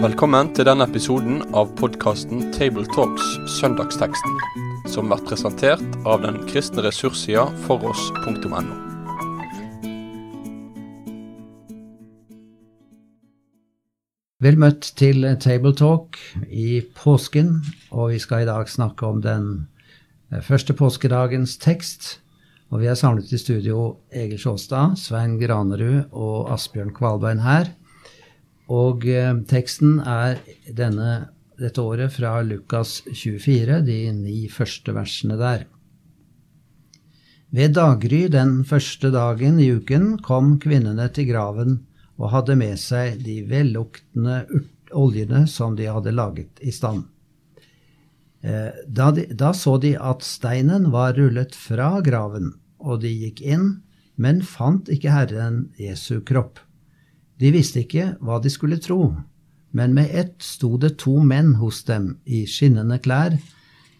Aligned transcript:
Velkommen 0.00 0.48
til 0.56 0.64
denne 0.64 0.86
episoden 0.88 1.42
av 1.52 1.74
podkasten 1.76 2.46
Tabletalks 2.56 3.26
Søndagsteksten, 3.58 4.38
som 4.88 5.10
blir 5.10 5.20
presentert 5.28 5.98
av 6.08 6.22
den 6.24 6.38
kristne 6.48 6.86
ressurssida 6.86 7.42
foross.no. 7.66 8.62
Vel 14.40 14.56
møtt 14.56 14.88
til 14.96 15.28
Tabletalk 15.44 16.16
i 16.48 16.80
påsken, 16.96 17.58
og 17.92 18.14
vi 18.14 18.22
skal 18.24 18.46
i 18.46 18.48
dag 18.48 18.72
snakke 18.72 19.04
om 19.04 19.20
den 19.20 19.50
første 20.48 20.72
påskedagens 20.72 21.58
tekst. 21.60 22.14
Og 22.70 22.78
vi 22.78 22.86
er 22.86 22.98
samlet 22.98 23.32
i 23.34 23.38
studio 23.40 23.80
Egil 24.14 24.38
Sjåstad, 24.38 24.94
Svein 24.98 25.34
Granerud 25.40 26.12
og 26.14 26.52
Asbjørn 26.54 26.92
Kvalbein 26.94 27.42
her. 27.42 27.72
Og 28.70 29.06
eh, 29.10 29.34
teksten 29.50 29.98
er 30.06 30.38
denne, 30.78 31.32
dette 31.58 31.82
året 31.82 32.14
fra 32.14 32.36
Lukas 32.46 33.00
24, 33.10 33.80
de 33.88 33.98
ni 34.14 34.44
første 34.52 34.94
versene 34.94 35.38
der. 35.40 35.66
Ved 37.50 37.74
daggry 37.74 38.28
den 38.30 38.60
første 38.62 39.10
dagen 39.10 39.58
i 39.58 39.72
uken 39.74 40.12
kom 40.22 40.54
kvinnene 40.62 41.08
til 41.10 41.26
graven 41.32 41.80
og 42.20 42.30
hadde 42.30 42.54
med 42.60 42.78
seg 42.78 43.18
de 43.24 43.40
velluktende 43.50 44.44
oljene 44.94 45.48
som 45.50 45.74
de 45.74 45.90
hadde 45.90 46.14
laget 46.14 46.62
i 46.62 46.70
stand. 46.70 47.08
Eh, 48.40 48.72
da, 48.86 49.10
de, 49.10 49.26
da, 49.36 49.52
så 49.52 49.76
de 49.78 49.94
at 50.00 50.24
steinen 50.24 50.90
var 50.94 51.14
rullet 51.18 51.54
fra 51.56 51.98
graven, 52.04 52.54
og 52.80 53.02
de 53.02 53.12
gikk 53.12 53.42
inn, 53.44 53.82
men 54.16 54.40
fant 54.44 54.88
ikke 54.92 55.12
Herren 55.12 55.66
Jesu 55.80 56.20
kropp. 56.24 56.60
De 57.40 57.52
visste 57.52 57.84
ikke 57.84 58.14
hva 58.20 58.40
de 58.40 58.52
skulle 58.52 58.80
tro, 58.80 59.14
men 59.72 59.94
med 59.96 60.12
ett 60.12 60.40
sto 60.44 60.76
det 60.80 60.96
to 61.00 61.20
menn 61.24 61.54
hos 61.60 61.82
dem 61.88 62.14
i 62.24 62.44
skinnende 62.48 62.98
klær. 63.00 63.36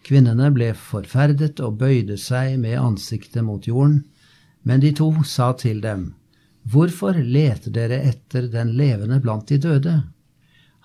Kvinnene 0.05 0.49
ble 0.53 0.71
forferdet 0.77 1.61
og 1.61 1.77
bøyde 1.81 2.17
seg 2.17 2.57
med 2.61 2.79
ansiktet 2.81 3.45
mot 3.45 3.65
jorden, 3.69 4.01
men 4.65 4.81
de 4.81 4.91
to 4.93 5.13
sa 5.25 5.53
til 5.57 5.81
dem, 5.81 6.11
Hvorfor 6.69 7.17
leter 7.17 7.73
dere 7.73 7.97
etter 8.05 8.45
den 8.53 8.75
levende 8.77 9.17
blant 9.21 9.49
de 9.49 9.57
døde? 9.57 9.95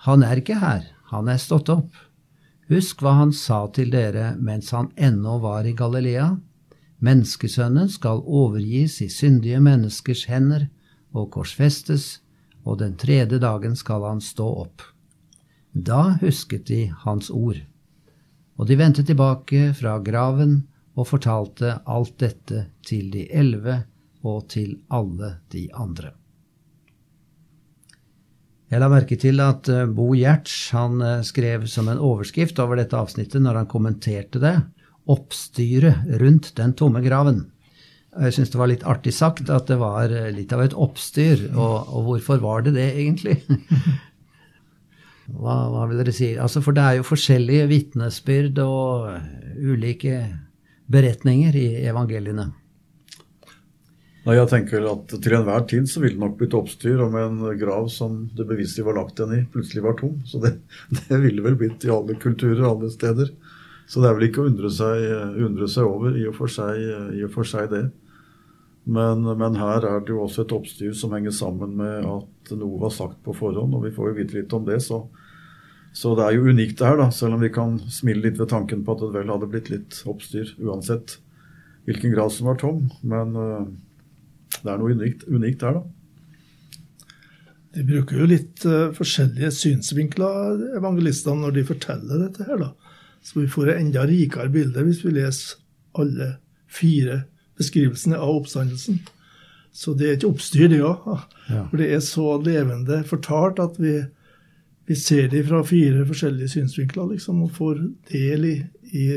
Han 0.09 0.23
er 0.25 0.41
ikke 0.41 0.57
her, 0.57 0.87
han 1.11 1.29
er 1.29 1.37
stått 1.41 1.69
opp. 1.69 1.91
Husk 2.67 2.99
hva 2.99 3.13
han 3.21 3.31
sa 3.31 3.61
til 3.71 3.93
dere 3.93 4.33
mens 4.43 4.73
han 4.75 4.89
ennå 4.99 5.37
var 5.39 5.67
i 5.67 5.71
Galilea. 5.77 6.33
Menneskesønnen 6.99 7.87
skal 7.93 8.23
overgis 8.25 8.99
i 9.05 9.07
syndige 9.13 9.61
menneskers 9.63 10.25
hender 10.27 10.67
og 11.15 11.29
korsfestes, 11.37 12.19
og 12.67 12.81
den 12.81 12.97
tredje 12.99 13.39
dagen 13.39 13.77
skal 13.79 14.03
han 14.03 14.19
stå 14.19 14.47
opp. 14.65 14.83
Da 15.71 16.17
husket 16.19 16.67
de 16.67 16.87
hans 17.05 17.29
ord. 17.31 17.61
Og 18.57 18.67
de 18.67 18.75
vendte 18.75 19.05
tilbake 19.07 19.71
fra 19.77 19.99
graven 20.03 20.65
og 20.97 21.07
fortalte 21.07 21.77
alt 21.85 22.17
dette 22.19 22.65
til 22.83 23.11
de 23.13 23.29
elleve 23.31 23.83
og 24.27 24.49
til 24.51 24.79
alle 24.91 25.37
de 25.53 25.69
andre. 25.71 26.11
Jeg 28.67 28.83
la 28.83 28.89
merke 28.91 29.15
til 29.15 29.39
at 29.39 29.69
eh, 29.71 29.85
Bo 29.87 30.09
Gjerts 30.17 30.55
han 30.75 30.99
eh, 30.99 31.21
skrev 31.23 31.69
som 31.71 31.87
en 31.87 32.01
overskrift 32.03 32.57
over 32.59 32.79
dette 32.79 32.97
avsnittet 32.99 33.39
når 33.43 33.61
han 33.61 33.69
kommenterte 33.71 34.41
det, 34.43 34.57
'Oppstyret 35.07 36.03
rundt 36.19 36.51
den 36.57 36.73
tomme 36.75 36.99
graven'. 36.99 37.45
Jeg 38.17 38.33
syns 38.35 38.51
det 38.51 38.59
var 38.59 38.67
litt 38.67 38.83
artig 38.83 39.13
sagt 39.15 39.47
at 39.53 39.69
det 39.71 39.77
var 39.79 40.11
eh, 40.11 40.33
litt 40.35 40.51
av 40.51 40.65
et 40.65 40.75
oppstyr. 40.75 41.47
Og, 41.53 41.87
og 41.95 42.09
hvorfor 42.09 42.43
var 42.43 42.67
det 42.67 42.75
det, 42.75 42.89
egentlig? 42.99 43.39
Hva, 45.27 45.55
hva, 45.67 45.81
vil 45.89 45.99
dere 45.99 46.13
si? 46.15 46.29
Altså, 46.39 46.61
for 46.63 46.71
det 46.71 46.83
er 46.87 46.93
jo 46.95 47.07
forskjellige 47.07 47.65
vitnesbyrd 47.67 48.61
og 48.63 49.09
ulike 49.59 50.21
beretninger 50.87 51.55
i 51.59 51.65
evangeliene. 51.83 52.45
Nei, 54.27 54.35
jeg 54.35 54.49
tenker 54.51 54.83
at 54.91 55.13
Til 55.23 55.35
enhver 55.37 55.61
tid 55.71 55.85
så 55.87 56.01
ville 56.03 56.17
det 56.17 56.23
nok 56.25 56.33
blitt 56.39 56.55
oppstyr 56.57 56.99
om 57.05 57.13
en 57.15 57.37
grav 57.59 57.85
som 57.93 58.25
det 58.35 58.43
beviselig 58.49 58.83
var 58.83 58.97
lagt 58.99 59.21
igjen 59.21 59.37
i, 59.37 59.45
plutselig 59.53 59.85
var 59.85 59.95
tom. 60.01 60.17
Så 60.27 60.41
det, 60.43 60.57
det 60.97 61.21
ville 61.23 61.45
vel 61.45 61.55
blitt 61.59 61.85
i 61.87 61.93
alle 61.93 62.17
kulturer, 62.19 62.65
alle 62.67 62.91
steder. 62.91 63.31
Så 63.87 64.03
det 64.03 64.09
er 64.09 64.17
vel 64.17 64.27
ikke 64.27 64.43
å 64.43 64.49
undre 64.49 64.71
seg, 64.73 65.05
undre 65.45 65.69
seg 65.71 65.87
over, 65.87 66.17
i 66.19 66.25
og, 66.27 66.41
seg, 66.51 66.81
i 67.15 67.23
og 67.23 67.31
for 67.31 67.47
seg, 67.47 67.71
det. 67.71 67.85
Men, 68.83 69.23
men, 69.23 69.55
her 69.59 69.87
er 69.87 70.03
det 70.03 70.11
jo 70.11 70.25
også 70.25 70.43
et 70.43 70.51
oppstyr 70.55 70.91
som 70.95 71.15
henger 71.15 71.31
sammen 71.35 71.77
med 71.79 72.03
at 72.07 72.51
noe 72.59 72.81
var 72.83 72.91
sagt 72.95 73.21
på 73.23 73.35
forhånd, 73.35 73.79
og 73.79 73.87
vi 73.87 73.93
får 73.95 74.11
jo 74.11 74.17
vite 74.19 74.39
litt 74.41 74.57
om 74.59 74.67
det. 74.67 74.81
Så, 74.83 75.05
så 75.95 76.17
det 76.19 76.27
er 76.27 76.35
jo 76.35 76.51
unikt 76.51 76.81
det 76.81 76.91
her, 76.91 76.99
da, 76.99 77.07
selv 77.15 77.39
om 77.39 77.47
vi 77.47 77.53
kan 77.55 77.79
smile 77.87 78.27
litt 78.27 78.43
ved 78.43 78.51
tanken 78.51 78.83
på 78.83 78.95
at 78.95 79.07
det 79.07 79.13
vel 79.15 79.31
hadde 79.31 79.51
blitt 79.55 79.71
litt 79.71 80.03
oppstyr 80.03 80.51
uansett 80.59 81.15
hvilken 81.87 82.11
grav 82.11 82.35
som 82.35 82.51
var 82.51 82.59
tom. 82.59 82.89
Men 83.07 83.35
det 84.63 84.73
er 84.73 84.81
noe 84.81 84.95
unikt, 84.97 85.27
unikt 85.29 85.63
her, 85.65 85.79
da. 85.79 85.85
De 87.77 87.83
bruker 87.85 88.21
jo 88.21 88.27
litt 88.31 88.63
uh, 88.65 88.89
forskjellige 88.95 89.51
synsvinkler, 89.53 90.63
evangelistene, 90.79 91.43
når 91.43 91.57
de 91.59 91.65
forteller 91.67 92.23
dette 92.25 92.47
her. 92.47 92.57
da. 92.63 92.71
Så 93.21 93.41
vi 93.41 93.49
får 93.51 93.73
et 93.73 93.81
enda 93.83 94.05
rikere 94.07 94.49
bilde 94.53 94.85
hvis 94.87 95.03
vi 95.05 95.13
leser 95.17 95.59
alle 95.97 96.37
fire 96.71 97.23
beskrivelsene 97.57 98.17
av 98.17 98.41
oppstandelsen. 98.41 99.01
Så 99.77 99.93
det 99.97 100.07
er 100.07 100.17
ikke 100.17 100.31
oppstyr, 100.31 100.69
det 100.71 100.81
òg. 100.85 101.05
Ja. 101.51 101.65
For 101.69 101.77
det 101.81 101.91
er 101.93 102.03
så 102.05 102.37
levende 102.41 103.03
fortalt 103.05 103.59
at 103.61 103.77
vi, 103.81 103.99
vi 104.89 104.97
ser 104.97 105.29
det 105.33 105.43
fra 105.49 105.61
fire 105.67 106.05
forskjellige 106.07 106.55
synsvinkler, 106.55 107.11
liksom, 107.13 107.43
og 107.45 107.53
får 107.57 107.83
del 108.09 108.47
i, 108.49 108.55
i 108.97 109.07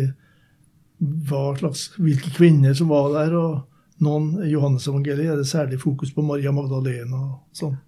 slags, 1.61 1.87
hvilke 1.97 2.33
kvinner 2.37 2.77
som 2.77 2.93
var 2.93 3.09
der, 3.17 3.37
og 3.41 3.70
noen 4.05 4.33
i 4.45 4.51
Johannes-evangeliet 4.53 5.35
er 5.35 5.41
det 5.41 5.49
særlig 5.51 5.81
fokus 5.83 6.13
på 6.15 6.25
Maria 6.25 6.53
Magdalena 6.55 7.21
og 7.21 7.57
sånn. 7.57 7.79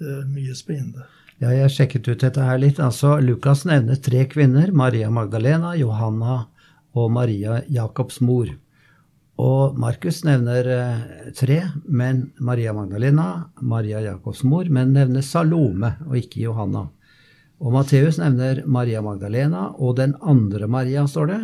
Det 0.00 0.10
er 0.20 0.24
mye 0.28 0.56
spennende. 0.58 1.06
Ja, 1.42 1.50
jeg 1.50 1.72
sjekket 1.74 2.08
ut 2.08 2.22
dette 2.22 2.42
her 2.46 2.58
litt. 2.62 2.78
Altså, 2.82 3.16
Lukas 3.22 3.64
nevner 3.66 3.98
tre 4.00 4.24
kvinner. 4.30 4.70
Maria 4.72 5.10
Magdalena, 5.10 5.74
Johanna 5.78 6.44
og 6.94 7.10
Maria 7.14 7.60
Jakobs 7.70 8.20
mor. 8.22 8.52
Og 9.40 9.78
Markus 9.82 10.20
nevner 10.22 10.68
eh, 10.70 11.30
tre, 11.34 11.58
men 11.90 12.28
Maria 12.38 12.72
Magdalena, 12.72 13.50
Maria 13.60 14.02
Jakobs 14.04 14.44
mor, 14.46 14.68
men 14.70 14.92
nevner 14.94 15.26
Salome 15.26 15.96
og 16.06 16.14
ikke 16.20 16.44
Johanna. 16.44 16.86
Og 17.58 17.74
Matteus 17.74 18.20
nevner 18.20 18.62
Maria 18.66 19.02
Magdalena 19.02 19.72
og 19.74 19.96
den 19.98 20.14
andre 20.22 20.68
Maria, 20.70 21.06
står 21.10 21.30
det. 21.32 21.40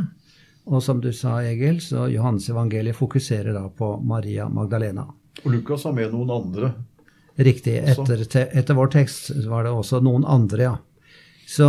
Og 0.64 0.82
som 0.84 1.00
du 1.00 1.12
sa, 1.16 1.40
Egil, 1.42 1.80
så 1.80 2.08
Johannes 2.12 2.48
evangeliet 2.50 2.96
fokuserer 2.96 3.54
da 3.56 3.64
på 3.68 3.94
Maria 4.04 4.48
Magdalena. 4.48 5.06
Og 5.44 5.52
Lukas 5.54 5.86
har 5.88 5.96
med 5.96 6.12
noen 6.12 6.30
andre. 6.34 6.72
Riktig. 7.40 7.78
Etter, 7.78 8.24
etter, 8.44 8.76
vår 8.76 8.92
tekst 8.92 9.30
var 9.48 9.64
det 9.64 9.72
også 9.72 10.02
noen 10.04 10.26
andre, 10.28 10.62
ja. 10.62 10.76
Så 11.50 11.66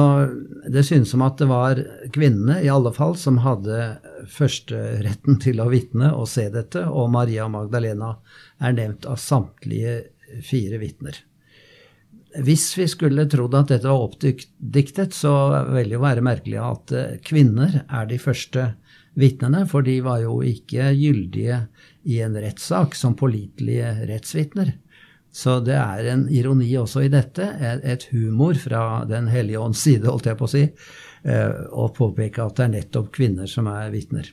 det 0.69 0.84
synes 0.85 1.09
som 1.09 1.24
at 1.25 1.40
det 1.41 1.47
var 1.50 1.79
kvinnene, 2.13 2.59
i 2.62 2.69
alle 2.69 2.91
fall, 2.94 3.16
som 3.18 3.40
hadde 3.41 3.96
førsteretten 4.29 5.40
til 5.41 5.63
å 5.63 5.72
vitne 5.72 6.12
og 6.13 6.28
se 6.29 6.46
dette, 6.53 6.84
og 6.85 7.09
Maria 7.16 7.47
Magdalena 7.50 8.12
er 8.62 8.75
nevnt 8.78 9.08
av 9.09 9.18
samtlige 9.18 9.96
fire 10.46 10.78
vitner. 10.84 11.18
Hvis 12.46 12.69
vi 12.78 12.85
skulle 12.88 13.25
trodd 13.28 13.58
at 13.58 13.73
dette 13.73 13.90
var 13.90 14.06
oppdiktet, 14.06 15.16
så 15.18 15.34
vil 15.72 15.90
det 15.90 15.97
jo 15.97 16.03
være 16.06 16.23
merkelig 16.23 16.62
at 16.62 16.94
kvinner 17.25 17.81
er 17.88 18.06
de 18.08 18.22
første 18.22 18.69
vitnene, 19.13 19.66
for 19.67 19.83
de 19.85 19.97
var 20.05 20.22
jo 20.23 20.39
ikke 20.45 20.91
gyldige 20.95 21.66
i 22.03 22.22
en 22.23 22.38
rettssak 22.39 22.95
som 22.95 23.16
pålitelige 23.19 23.94
rettsvitner. 24.09 24.73
Så 25.31 25.59
det 25.63 25.78
er 25.79 26.09
en 26.11 26.25
ironi 26.29 26.69
også 26.75 27.05
i 27.05 27.11
dette, 27.11 27.46
et 27.61 28.03
humor 28.11 28.58
fra 28.59 29.05
Den 29.08 29.29
hellige 29.31 29.59
ånds 29.63 29.79
side, 29.79 30.09
holdt 30.09 30.28
jeg 30.28 30.40
på 30.40 30.47
å 30.47 30.52
si, 30.52 30.63
eh, 31.23 31.52
å 31.72 31.87
påpeke 31.96 32.43
at 32.43 32.58
det 32.59 32.66
er 32.66 32.73
nettopp 32.75 33.11
kvinner 33.16 33.47
som 33.47 33.69
er 33.72 33.91
vitner. 33.93 34.28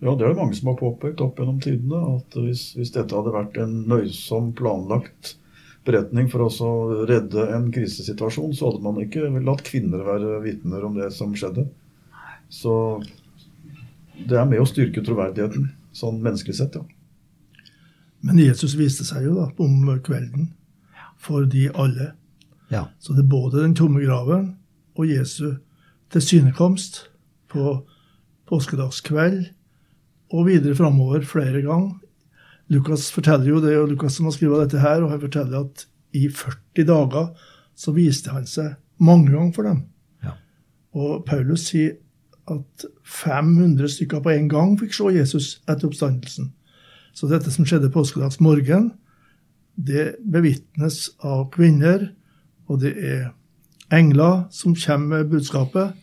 Ja, 0.00 0.14
det 0.14 0.24
er 0.24 0.32
det 0.32 0.38
mange 0.38 0.54
som 0.54 0.70
har 0.70 0.78
påpekt 0.78 1.22
opp 1.22 1.38
gjennom 1.38 1.60
tidene. 1.62 2.00
At 2.18 2.34
hvis, 2.38 2.72
hvis 2.78 2.94
dette 2.94 3.14
hadde 3.14 3.34
vært 3.34 3.58
en 3.62 3.84
nøysom 3.90 4.52
planlagt 4.58 5.36
beretning 5.86 6.28
for 6.30 6.46
å 6.46 6.70
redde 7.08 7.46
en 7.54 7.70
krisesituasjon, 7.74 8.54
så 8.54 8.70
hadde 8.70 8.84
man 8.84 9.00
ikke 9.02 9.30
latt 9.42 9.64
kvinner 9.66 10.04
være 10.06 10.42
vitner 10.44 10.84
om 10.86 10.98
det 10.98 11.10
som 11.14 11.34
skjedde. 11.34 11.66
Så 12.52 12.74
det 14.26 14.38
er 14.38 14.48
med 14.48 14.62
å 14.62 14.68
styrke 14.68 15.02
troverdigheten, 15.04 15.68
sånn 15.96 16.22
menneskelig 16.24 16.58
sett, 16.58 16.78
ja. 16.78 16.84
Men 18.26 18.40
Jesus 18.42 18.74
viste 18.74 19.04
seg 19.06 19.28
jo 19.28 19.36
da 19.36 19.44
om 19.62 19.84
kvelden 20.02 20.48
for 21.22 21.46
de 21.46 21.68
alle. 21.70 22.12
Ja. 22.72 22.88
Så 22.98 23.14
det 23.14 23.22
er 23.22 23.30
både 23.30 23.62
den 23.62 23.76
tomme 23.78 24.02
graven 24.02 24.56
og 24.98 25.06
Jesu 25.06 25.60
tilsynekomst 26.10 27.04
på 27.52 27.76
påskedagskveld 28.50 29.44
og 30.34 30.48
videre 30.48 30.74
framover 30.76 31.22
flere 31.28 31.62
ganger 31.62 31.94
Lukas 32.68 33.10
forteller 33.10 33.48
jo, 33.48 33.60
Det 33.60 33.76
og 33.80 33.88
Lukas 33.88 34.18
som 34.18 34.28
har 34.28 34.34
skrevet 34.36 34.66
dette 34.66 34.82
her, 34.82 35.02
og 35.02 35.12
han 35.12 35.22
forteller 35.22 35.64
at 35.64 35.86
i 36.16 36.28
40 36.28 36.84
dager 36.88 37.30
så 37.78 37.94
viste 37.96 38.32
han 38.32 38.44
seg 38.48 38.74
mange 39.00 39.32
ganger 39.32 39.54
for 39.56 39.68
dem. 39.68 39.80
Ja. 40.24 40.34
Og 40.92 41.24
Paulus 41.28 41.68
sier 41.70 41.96
at 42.54 42.86
500 43.04 43.90
stykker 43.92 44.22
på 44.24 44.32
en 44.34 44.48
gang 44.50 44.76
fikk 44.80 44.94
se 44.96 45.12
Jesus 45.16 45.48
etter 45.68 45.88
oppstandelsen. 45.90 46.52
Så 47.14 47.28
dette 47.30 47.50
som 47.50 47.66
skjedde 47.66 47.90
påskedags 47.94 48.40
morgen, 48.44 48.92
det 49.74 50.18
bevitnes 50.26 51.08
av 51.24 51.48
kvinner, 51.54 52.10
og 52.68 52.82
det 52.82 52.94
er 52.98 53.28
engler 53.94 54.46
som 54.54 54.76
kommer 54.78 55.22
med 55.22 55.32
budskapet. 55.32 55.94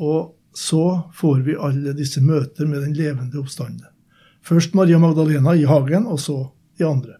Og 0.00 0.34
så 0.56 1.08
får 1.16 1.42
vi 1.46 1.56
alle 1.56 1.94
disse 1.96 2.20
møter 2.24 2.68
med 2.68 2.84
den 2.84 2.96
levende 2.96 3.40
oppstanden. 3.40 3.88
Først 4.42 4.74
Maria 4.74 4.98
Magdalena 4.98 5.54
i 5.54 5.68
hagen, 5.68 6.06
og 6.06 6.18
så 6.20 6.38
de 6.78 6.86
andre. 6.88 7.18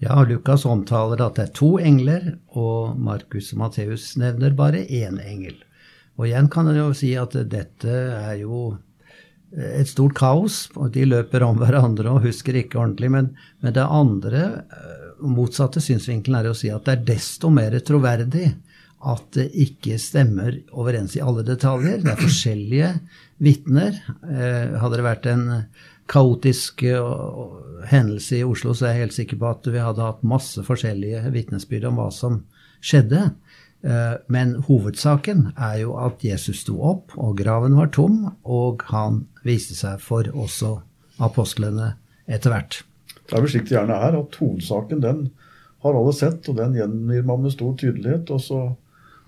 Ja, 0.00 0.22
Lukas 0.24 0.64
omtaler 0.64 1.20
at 1.20 1.36
det 1.36 1.48
er 1.48 1.56
to 1.56 1.74
engler, 1.76 2.36
og 2.56 2.96
Markus 2.96 3.50
og 3.52 3.60
Matteus 3.64 4.14
nevner 4.16 4.54
bare 4.56 4.86
én 4.86 5.18
engel. 5.20 5.58
Og 6.20 6.28
igjen 6.28 6.50
kan 6.52 6.68
en 6.68 6.76
jo 6.76 6.90
si 6.96 7.14
at 7.16 7.32
dette 7.48 7.98
er 8.20 8.34
jo 8.42 8.74
et 9.50 9.88
stort 9.88 10.14
kaos, 10.14 10.66
og 10.76 10.92
de 10.94 11.06
løper 11.08 11.42
om 11.42 11.56
hverandre 11.58 12.12
og 12.12 12.26
husker 12.28 12.60
ikke 12.60 12.78
ordentlig. 12.78 13.08
Men, 13.10 13.30
men 13.64 13.74
det 13.74 13.86
andre, 13.86 14.42
motsatte 15.24 15.82
synsvinkelen, 15.82 16.38
er 16.38 16.50
å 16.52 16.56
si 16.56 16.70
at 16.70 16.84
det 16.86 16.98
er 16.98 17.06
desto 17.14 17.50
mer 17.52 17.74
troverdig 17.86 18.52
at 19.10 19.30
det 19.32 19.46
ikke 19.56 19.96
stemmer 19.96 20.58
overens 20.76 21.16
i 21.16 21.22
alle 21.24 21.42
detaljer. 21.48 22.02
Det 22.04 22.12
er 22.12 22.20
forskjellige 22.20 22.90
vitner. 23.40 23.96
Eh, 24.28 24.76
hadde 24.76 25.00
det 25.00 25.06
vært 25.08 25.30
en 25.32 25.46
kaotisk 26.10 26.84
hendelse 27.86 28.40
i 28.40 28.44
Oslo, 28.44 28.74
så 28.74 28.88
er 28.88 28.96
jeg 28.96 29.06
helt 29.06 29.16
sikker 29.16 29.38
på 29.40 29.50
at 29.50 29.68
vi 29.70 29.82
hadde 29.82 30.04
hatt 30.04 30.24
masse 30.26 30.62
forskjellige 30.66 31.22
vitnesbyrd 31.32 31.86
om 31.88 32.00
hva 32.00 32.08
som 32.14 32.40
skjedde. 32.82 33.28
Eh, 33.82 34.16
men 34.28 34.54
hovedsaken 34.66 35.50
er 35.56 35.80
jo 35.84 35.96
at 36.00 36.24
Jesus 36.24 36.64
sto 36.66 36.76
opp, 36.84 37.16
og 37.16 37.38
graven 37.40 37.78
var 37.78 37.92
tom, 37.96 38.26
og 38.44 38.84
han 38.92 39.24
viste 39.46 39.76
seg 39.78 40.02
for 40.04 40.28
også 40.28 40.76
apostlene 41.24 41.94
etter 42.28 42.52
hvert. 42.52 42.82
Det 43.30 43.36
er 43.36 43.44
vel 43.44 43.52
slik 43.52 43.68
det 43.68 43.76
gjerne 43.78 43.96
er, 44.08 44.18
at 44.20 44.40
hovedsaken 44.40 45.02
den 45.04 45.26
har 45.84 45.96
alle 45.96 46.12
sett, 46.16 46.48
og 46.50 46.58
den 46.60 46.76
gjengir 46.76 47.26
man 47.26 47.44
med 47.44 47.54
stor 47.54 47.76
tydelighet. 47.80 48.30
Og 48.34 48.42
så 48.44 48.60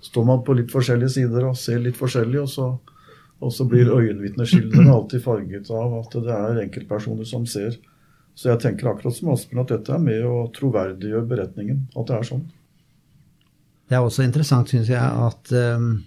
står 0.05 0.27
man 0.27 0.43
på 0.45 0.57
litt 0.57 0.73
forskjellige 0.73 1.15
sider 1.15 1.47
og 1.47 1.57
ser 1.57 1.81
litt 1.81 1.97
forskjellig, 1.97 2.43
og 2.43 2.51
så, 2.51 2.67
og 3.41 3.53
så 3.55 3.65
blir 3.69 3.89
øyenvitneskildrene 3.89 4.93
alltid 4.93 5.23
farget 5.25 5.71
av 5.73 5.97
at 6.03 6.17
det 6.27 6.35
er 6.35 6.61
enkeltpersoner 6.67 7.27
som 7.27 7.47
ser. 7.49 7.79
Så 8.37 8.49
jeg 8.49 8.61
tenker 8.63 8.89
akkurat 8.89 9.15
som 9.15 9.31
Aspen 9.33 9.61
at 9.61 9.71
dette 9.71 9.93
er 9.93 10.01
med 10.01 10.25
å 10.25 10.47
troverdiggjøre 10.53 11.29
beretningen. 11.29 11.87
At 11.95 12.09
det 12.09 12.19
er 12.19 12.29
sånn. 12.33 12.45
Det 13.93 13.99
er 13.99 14.07
også 14.07 14.23
interessant, 14.25 14.71
syns 14.71 14.87
jeg, 14.89 14.97
at 15.05 15.51
um, 15.53 15.99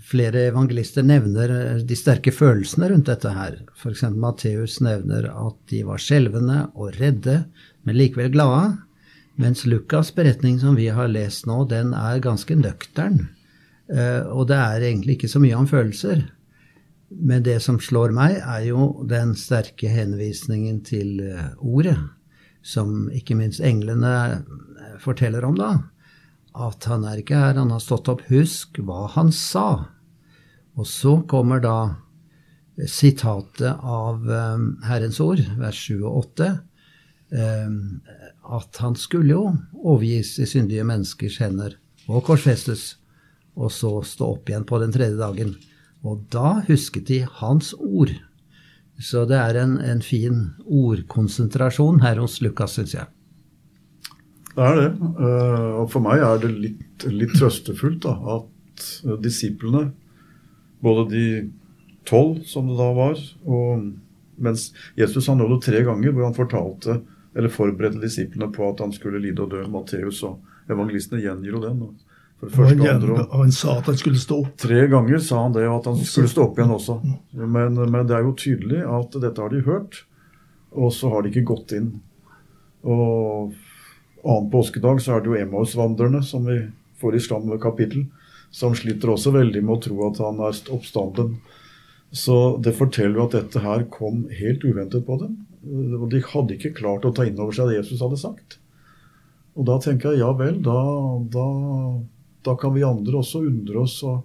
flere 0.00 0.46
evangelister 0.48 1.04
nevner 1.04 1.50
de 1.84 1.96
sterke 1.98 2.32
følelsene 2.32 2.86
rundt 2.88 3.10
dette 3.10 3.28
her. 3.36 3.58
F.eks. 3.76 4.06
Matteus 4.16 4.78
nevner 4.80 5.26
at 5.28 5.58
de 5.68 5.82
var 5.84 6.00
skjelvende 6.00 6.62
og 6.72 6.96
redde, 6.96 7.42
men 7.84 7.98
likevel 7.98 8.30
glade. 8.32 8.78
Mens 9.36 9.66
Lukas' 9.68 10.14
beretning 10.16 10.56
som 10.62 10.78
vi 10.78 10.86
har 10.88 11.12
lest 11.12 11.44
nå, 11.44 11.58
den 11.68 11.92
er 11.92 12.24
ganske 12.24 12.56
nøktern. 12.56 13.26
Uh, 13.92 14.24
og 14.32 14.48
det 14.48 14.56
er 14.56 14.88
egentlig 14.88 15.18
ikke 15.18 15.32
så 15.34 15.44
mye 15.44 15.60
om 15.60 15.68
følelser. 15.68 16.24
Men 17.12 17.44
det 17.44 17.58
som 17.66 17.76
slår 17.76 18.16
meg, 18.16 18.40
er 18.40 18.70
jo 18.70 18.88
den 19.12 19.36
sterke 19.36 19.92
henvisningen 19.92 20.80
til 20.88 21.20
uh, 21.28 21.52
ordet, 21.60 21.98
som 22.64 23.12
ikke 23.12 23.36
minst 23.36 23.60
englene 23.60 24.16
forteller 25.04 25.44
om, 25.44 25.60
da 25.60 25.74
at 26.58 26.88
han 26.90 27.06
er 27.06 27.22
ikke 27.22 27.38
her, 27.38 27.58
han 27.60 27.70
har 27.72 27.82
stått 27.82 28.10
opp. 28.10 28.24
Husk 28.32 28.80
hva 28.82 29.06
han 29.14 29.30
sa. 29.34 29.88
Og 30.78 30.86
så 30.86 31.18
kommer 31.30 31.62
da 31.62 31.78
sitatet 32.86 33.82
av 33.82 34.22
um, 34.26 34.68
Herrens 34.86 35.18
ord, 35.22 35.42
vers 35.58 35.78
7 35.88 36.02
og 36.02 36.20
8, 36.38 36.50
um, 37.34 37.80
at 38.58 38.78
han 38.82 38.94
skulle 38.98 39.34
jo 39.34 39.42
overgis 39.82 40.36
i 40.38 40.46
syndige 40.48 40.86
menneskers 40.86 41.40
hender 41.42 41.74
og 42.08 42.22
korsfestes, 42.28 42.94
og 43.58 43.72
så 43.74 43.90
stå 44.06 44.32
opp 44.36 44.50
igjen 44.50 44.66
på 44.68 44.78
den 44.80 44.94
tredje 44.94 45.18
dagen. 45.18 45.56
Og 46.06 46.22
da 46.30 46.60
husket 46.68 47.08
de 47.10 47.24
hans 47.40 47.72
ord. 47.74 48.14
Så 49.02 49.24
det 49.30 49.38
er 49.38 49.58
en, 49.58 49.76
en 49.82 50.02
fin 50.02 50.52
ordkonsentrasjon 50.62 52.00
her 52.04 52.22
hos 52.22 52.38
Lukas, 52.42 52.78
syns 52.78 52.94
jeg. 52.94 53.10
Det 54.58 54.66
er 54.66 54.80
det. 54.80 54.88
Eh, 55.22 55.70
og 55.78 55.86
for 55.92 56.02
meg 56.02 56.24
er 56.24 56.40
det 56.42 56.50
litt, 56.50 57.06
litt 57.06 57.36
trøstefullt 57.38 58.02
da, 58.08 58.16
at 58.38 58.86
disiplene, 59.22 59.92
både 60.82 61.04
de 61.12 61.26
tolv 62.08 62.42
som 62.48 62.66
det 62.70 62.78
da 62.78 62.88
var, 62.96 63.20
og 63.46 63.86
mens 64.42 64.68
Jesus 64.98 65.28
han 65.30 65.40
nådde 65.42 65.60
tre 65.66 65.82
ganger 65.86 66.14
hvor 66.14 66.28
han 66.28 66.36
fortalte 66.36 67.00
eller 67.38 67.52
forberedte 67.52 68.00
disiplene 68.02 68.50
på 68.54 68.66
at 68.70 68.82
han 68.82 68.92
skulle 68.94 69.20
lide 69.22 69.44
og 69.44 69.52
dø. 69.52 69.62
Matteus 69.70 70.22
og 70.26 70.40
evangelistene 70.70 71.22
gjengir 71.22 71.54
jo 71.54 71.62
den. 71.62 71.82
For 72.38 72.50
det 72.50 72.54
første, 72.54 72.78
han, 72.78 73.02
andre, 73.02 73.24
og 73.26 73.44
han 73.44 73.54
sa 73.54 73.76
at 73.80 73.90
han 73.90 73.98
skulle 73.98 74.22
stå 74.22 74.40
opp. 74.44 74.52
Tre 74.62 74.84
ganger 74.90 75.22
sa 75.22 75.42
han 75.44 75.54
det, 75.54 75.64
og 75.68 75.80
at 75.80 75.88
han 75.90 76.02
skulle 76.06 76.30
stå 76.30 76.48
opp 76.48 76.58
igjen 76.58 76.74
også. 76.74 76.98
Men, 77.34 77.78
men 77.78 78.10
det 78.10 78.16
er 78.16 78.26
jo 78.26 78.34
tydelig 78.38 78.84
at 78.86 79.18
dette 79.22 79.42
har 79.42 79.54
de 79.54 79.62
hørt, 79.66 80.02
og 80.70 80.92
så 80.94 81.10
har 81.14 81.24
de 81.24 81.32
ikke 81.32 81.48
gått 81.50 81.74
inn. 81.78 81.90
Og 82.86 83.54
annen 84.24 84.50
påskedag 84.52 85.02
så 85.02 85.16
er 85.16 85.22
det 85.22 85.30
jo 85.30 85.38
Emmaus-vandrerne, 85.38 86.22
som 86.24 86.46
vi 86.48 86.60
får 87.00 87.16
i 87.16 87.22
samme 87.22 87.58
kapittel, 87.62 88.06
som 88.50 88.74
sliter 88.76 89.12
også 89.12 89.32
veldig 89.34 89.62
med 89.64 89.76
å 89.76 89.82
tro 89.84 89.98
at 90.08 90.20
han 90.24 90.40
er 90.42 90.62
oppstanden. 90.74 91.36
Så 92.10 92.56
det 92.64 92.76
forteller 92.78 93.20
jo 93.20 93.26
at 93.28 93.36
dette 93.36 93.62
her 93.62 93.84
kom 93.92 94.24
helt 94.32 94.64
uventet 94.64 95.04
på 95.06 95.18
dem. 95.20 95.36
Og 95.98 96.08
de 96.12 96.22
hadde 96.24 96.56
ikke 96.56 96.76
klart 96.78 97.04
å 97.04 97.12
ta 97.12 97.26
inn 97.28 97.38
over 97.38 97.52
seg 97.54 97.68
det 97.68 97.82
Jesus 97.82 98.00
hadde 98.04 98.20
sagt. 98.20 98.58
Og 99.58 99.66
da 99.68 99.76
tenker 99.82 100.14
jeg 100.14 100.22
ja 100.22 100.30
vel, 100.38 100.60
da, 100.64 100.78
da, 101.34 101.46
da 102.46 102.54
kan 102.58 102.74
vi 102.76 102.86
andre 102.86 103.20
også 103.20 103.42
undre 103.44 103.82
oss 103.84 103.98
og 104.06 104.22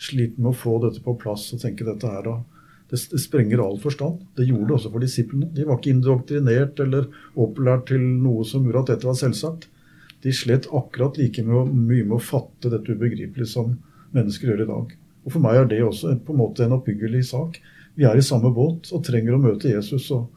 slite 0.00 0.40
med 0.40 0.52
å 0.52 0.56
få 0.56 0.78
dette 0.84 1.02
på 1.04 1.16
plass 1.20 1.48
og 1.56 1.62
tenke 1.62 1.86
dette 1.86 2.08
her 2.08 2.24
da 2.24 2.36
det, 2.90 3.00
det 3.10 3.18
sprenger 3.22 3.62
all 3.62 3.78
forstand. 3.82 4.20
Det 4.38 4.46
gjorde 4.46 4.68
det 4.68 4.76
også 4.78 4.92
for 4.92 5.02
disiplene. 5.02 5.48
De 5.54 5.64
var 5.66 5.80
ikke 5.80 5.94
indoktrinert 5.94 6.82
eller 6.84 7.08
opplært 7.34 7.88
til 7.90 8.04
noe 8.22 8.46
som 8.46 8.66
gjorde 8.66 8.84
at 8.84 8.92
dette 8.94 9.08
var 9.08 9.18
selvsagt. 9.18 9.66
De 10.22 10.34
slet 10.34 10.68
akkurat 10.74 11.18
like 11.20 11.42
mye 11.46 12.04
med 12.04 12.16
å 12.16 12.22
fatte 12.22 12.70
dette 12.72 12.94
ubegripelige 12.94 13.50
som 13.50 13.76
mennesker 14.16 14.52
gjør 14.52 14.64
i 14.64 14.70
dag. 14.70 14.94
Og 15.26 15.34
For 15.34 15.42
meg 15.42 15.58
er 15.58 15.68
det 15.70 15.82
også 15.82 16.14
på 16.22 16.34
en 16.34 16.40
måte 16.40 16.64
en 16.64 16.76
oppbyggelig 16.78 17.24
sak. 17.32 17.58
Vi 17.98 18.06
er 18.06 18.18
i 18.18 18.24
samme 18.24 18.52
båt 18.54 18.92
og 18.94 19.04
trenger 19.06 19.34
å 19.34 19.42
møte 19.42 19.72
Jesus 19.72 20.06
og, 20.14 20.28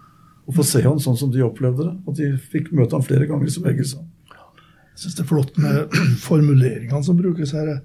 og 0.48 0.56
få 0.58 0.66
se 0.66 0.82
han 0.86 1.02
sånn 1.02 1.18
som 1.20 1.32
de 1.34 1.46
opplevde 1.46 1.86
det. 1.86 1.96
At 2.10 2.18
de 2.18 2.32
fikk 2.54 2.72
møte 2.74 2.98
han 2.98 3.06
flere 3.06 3.28
ganger, 3.30 3.52
som 3.54 3.68
Egil 3.70 3.86
sa. 3.86 4.02
Jeg 4.34 5.04
syns 5.04 5.20
det 5.20 5.24
er 5.24 5.30
flott 5.30 5.60
med 5.62 5.94
formuleringene 6.28 7.06
som 7.06 7.20
brukes 7.20 7.54
her. 7.56 7.78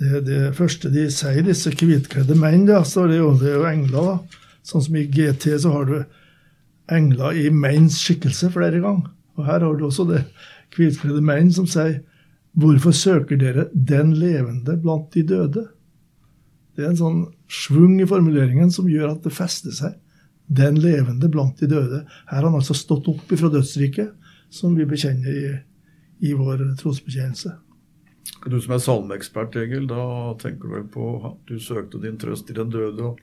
Det, 0.00 0.22
det 0.26 0.40
første 0.56 0.90
de 0.92 1.06
sier, 1.12 1.42
disse 1.46 1.72
hvitkledde 1.76 2.36
menn, 2.38 2.64
da, 2.68 2.82
så 2.86 3.04
er 3.04 3.12
det 3.12 3.20
er 3.50 3.58
jo 3.58 3.66
engler. 3.68 4.08
da. 4.08 4.40
Sånn 4.66 4.84
som 4.86 4.96
i 4.96 5.08
GT 5.10 5.48
så 5.62 5.74
har 5.74 5.90
du 5.90 5.98
engler 6.92 7.38
i 7.38 7.50
menns 7.50 7.98
skikkelse 8.02 8.52
flere 8.54 8.80
ganger. 8.82 9.10
Og 9.38 9.46
her 9.48 9.64
har 9.64 9.76
du 9.78 9.86
også 9.86 10.06
det 10.08 10.24
hvitkledde 10.76 11.22
menn 11.24 11.52
som 11.54 11.68
sier 11.68 12.00
Hvorfor 12.52 12.92
søker 12.92 13.38
dere 13.40 13.62
den 13.72 14.10
levende 14.20 14.74
blant 14.76 15.14
de 15.14 15.22
døde? 15.24 15.62
Det 16.76 16.84
er 16.84 16.90
en 16.90 16.98
sånn 16.98 17.22
svung 17.48 17.94
i 18.00 18.08
formuleringen 18.08 18.68
som 18.72 18.90
gjør 18.92 19.14
at 19.14 19.24
det 19.24 19.32
fester 19.32 19.72
seg. 19.72 19.94
Den 20.52 20.76
levende 20.80 21.30
blant 21.32 21.60
de 21.60 21.70
døde. 21.70 22.02
Her 22.28 22.42
har 22.42 22.44
han 22.50 22.58
altså 22.58 22.76
stått 22.76 23.08
opp 23.08 23.32
ifra 23.32 23.48
dødsriket, 23.52 24.12
som 24.52 24.76
vi 24.76 24.84
bekjenner 24.84 25.32
i, 25.32 25.52
i 26.28 26.34
vår 26.36 26.74
trosbekjennelse. 26.82 27.54
Du 28.46 28.56
som 28.60 28.74
er 28.74 28.80
salmeekspert, 28.82 29.56
Egil, 29.60 29.86
da 29.90 30.32
tenker 30.40 30.68
du 30.68 30.74
vel 30.76 30.88
på 30.90 31.12
at 31.28 31.38
du 31.50 31.60
søkte 31.62 32.00
din 32.02 32.18
trøst 32.18 32.50
i 32.50 32.56
den 32.56 32.72
døde 32.72 33.12
og 33.12 33.20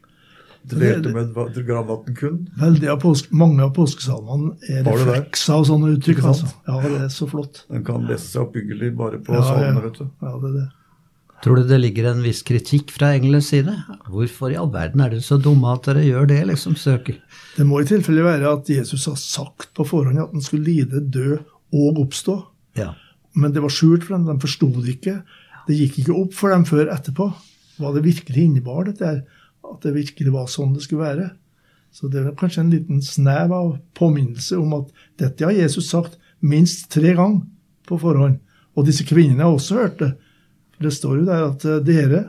dvelte 0.70 1.12
med 1.16 1.60
gravnatten 1.68 2.16
kun? 2.16 2.40
Veldig 2.60 2.92
av 2.94 3.00
påske, 3.04 3.36
Mange 3.36 3.64
av 3.66 3.74
påskesalmene 3.76 4.56
er 4.72 4.88
reflekser 4.88 5.60
og 5.60 5.70
sånne 5.70 5.94
uttrykk. 5.98 6.24
Altså. 6.32 6.50
Ja, 6.68 6.82
det 6.84 6.98
er 7.06 7.14
så 7.14 7.28
flott. 7.32 7.64
Den 7.72 7.86
kan 7.88 8.08
lese 8.08 8.28
seg 8.34 8.48
oppbyggelig 8.48 8.92
bare 9.00 9.22
på 9.24 9.36
ja, 9.36 9.46
salmene, 9.48 9.86
vet 9.88 10.02
du. 10.02 10.06
Ja, 10.24 10.36
det 10.36 10.52
er 10.52 10.60
det. 10.60 10.68
Tror 11.40 11.56
du 11.56 11.70
det 11.70 11.78
ligger 11.80 12.10
en 12.10 12.24
viss 12.24 12.42
kritikk 12.44 12.92
fra 12.92 13.14
englenes 13.16 13.48
side? 13.54 13.72
Hvorfor 14.12 14.52
i 14.52 14.58
all 14.60 14.72
verden 14.74 15.04
er 15.04 15.14
dere 15.14 15.24
så 15.24 15.38
dumme 15.40 15.72
at 15.72 15.88
dere 15.88 16.04
gjør 16.04 16.28
det, 16.28 16.42
liksom 16.50 16.76
søker? 16.80 17.22
Det 17.56 17.68
må 17.68 17.80
i 17.80 17.88
tilfelle 17.88 18.26
være 18.26 18.58
at 18.60 18.72
Jesus 18.72 19.08
har 19.08 19.16
sagt 19.20 19.72
på 19.78 19.88
forhånd 19.88 20.20
at 20.20 20.34
han 20.36 20.44
skulle 20.44 20.68
lide, 20.68 21.00
dø 21.08 21.38
og 21.72 22.02
oppstå. 22.04 22.36
Ja. 22.80 22.92
Men 23.36 23.52
det 23.54 23.62
var 23.62 23.70
skjult 23.74 24.04
for 24.08 24.16
dem. 24.18 24.26
De 24.26 24.40
forsto 24.42 24.70
det 24.82 24.96
ikke. 24.98 25.20
Det 25.68 25.78
gikk 25.78 26.00
ikke 26.02 26.16
opp 26.18 26.34
for 26.34 26.50
dem 26.54 26.66
før 26.66 26.90
etterpå 26.94 27.30
hva 27.80 27.94
det 27.96 28.02
virkelig 28.04 28.42
innebar, 28.44 28.84
dette 28.90 29.06
her, 29.06 29.20
at 29.64 29.82
det 29.86 29.94
virkelig 29.96 30.32
var 30.34 30.48
sånn 30.52 30.74
det 30.76 30.82
skulle 30.84 31.06
være. 31.06 31.30
Så 31.96 32.10
det 32.12 32.20
er 32.26 32.34
kanskje 32.38 32.64
en 32.66 32.74
liten 32.74 33.00
snev 33.02 33.54
av 33.56 33.70
påminnelse 33.96 34.58
om 34.60 34.74
at 34.82 34.90
dette 35.22 35.46
har 35.48 35.56
Jesus 35.56 35.88
sagt 35.90 36.18
minst 36.42 36.90
tre 36.92 37.14
ganger 37.16 37.46
på 37.88 37.98
forhånd. 38.02 38.40
Og 38.76 38.86
disse 38.86 39.06
kvinnene 39.08 39.46
har 39.46 39.56
også 39.56 39.80
hørt 39.80 39.98
det. 40.04 40.12
For 40.76 40.84
det 40.90 40.94
står 40.98 41.22
jo 41.22 41.26
der 41.30 41.46
at 41.48 41.66
eh, 41.66 41.80
dere 41.88 42.20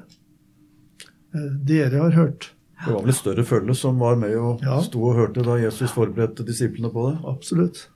eh, 1.34 1.50
dere 1.66 1.98
har 2.04 2.14
hørt. 2.16 2.50
Det 2.84 2.94
var 2.94 3.02
vel 3.04 3.12
et 3.12 3.18
større 3.18 3.44
følge 3.44 3.74
som 3.76 3.98
var 4.00 4.16
med 4.16 4.36
og 4.40 4.62
Ja. 4.64 4.78
sto 4.82 5.02
og 5.04 5.16
hørte 5.18 5.42
da 5.44 5.58
Jesus 5.60 5.90
forberedte 5.92 6.46
disiplene 6.46 6.88
på 6.92 7.10
det? 7.10 7.18
Absolutt. 7.28 7.88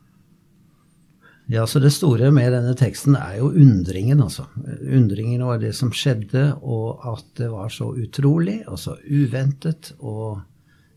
Ja, 1.46 1.66
så 1.66 1.78
Det 1.78 1.90
store 1.92 2.30
med 2.32 2.52
denne 2.52 2.72
teksten 2.76 3.18
er 3.20 3.36
jo 3.36 3.50
undringen, 3.52 4.22
altså. 4.24 4.46
Undringen 4.80 5.42
over 5.44 5.58
det 5.60 5.74
som 5.76 5.92
skjedde, 5.92 6.54
og 6.62 7.04
at 7.04 7.26
det 7.36 7.50
var 7.52 7.68
så 7.68 7.90
utrolig 7.92 8.62
og 8.64 8.78
så 8.80 8.96
uventet, 9.04 9.92
og 10.00 10.40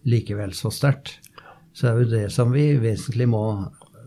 likevel 0.07 0.55
så 0.55 0.71
sterkt. 0.71 1.17
Så 1.75 1.89
er 1.89 1.99
jo 1.99 2.11
det 2.13 2.29
som 2.31 2.55
vi 2.55 2.77
vesentlig 2.79 3.27
må 3.27 3.43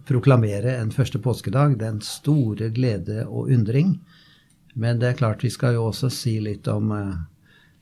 proklamere 0.08 0.78
en 0.78 0.90
første 0.90 1.20
påskedag, 1.22 1.76
den 1.78 2.00
store 2.00 2.70
glede 2.72 3.26
og 3.28 3.52
undring. 3.52 3.98
Men 4.74 4.98
det 4.98 5.10
er 5.10 5.20
klart 5.20 5.44
vi 5.44 5.52
skal 5.52 5.76
jo 5.76 5.90
også 5.90 6.08
si 6.10 6.38
litt 6.40 6.66
om 6.72 6.90
eh, 6.94 7.14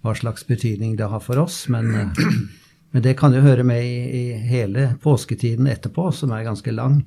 hva 0.02 0.14
slags 0.18 0.44
betydning 0.48 0.96
det 0.98 1.08
har 1.08 1.22
for 1.22 1.38
oss. 1.38 1.68
Men, 1.72 1.94
eh, 1.94 2.20
men 2.92 3.06
det 3.06 3.16
kan 3.20 3.32
jo 3.32 3.44
høre 3.44 3.64
med 3.64 3.86
i, 3.86 3.98
i 4.18 4.24
hele 4.50 4.90
påsketiden 5.02 5.70
etterpå, 5.70 6.10
som 6.12 6.34
er 6.34 6.48
ganske 6.48 6.74
lang 6.74 7.04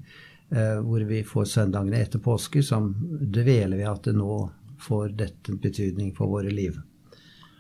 hvor 0.51 1.03
vi 1.07 1.21
får 1.23 1.45
søndagene 1.47 2.01
etter 2.03 2.19
påske, 2.19 2.59
som 2.63 2.89
dveler 3.31 3.77
ved 3.79 3.87
at 3.87 4.09
det 4.09 4.17
nå 4.17 4.35
får 4.83 5.13
dette 5.15 5.55
betydning 5.61 6.09
for 6.17 6.27
våre 6.27 6.51
liv. 6.51 6.75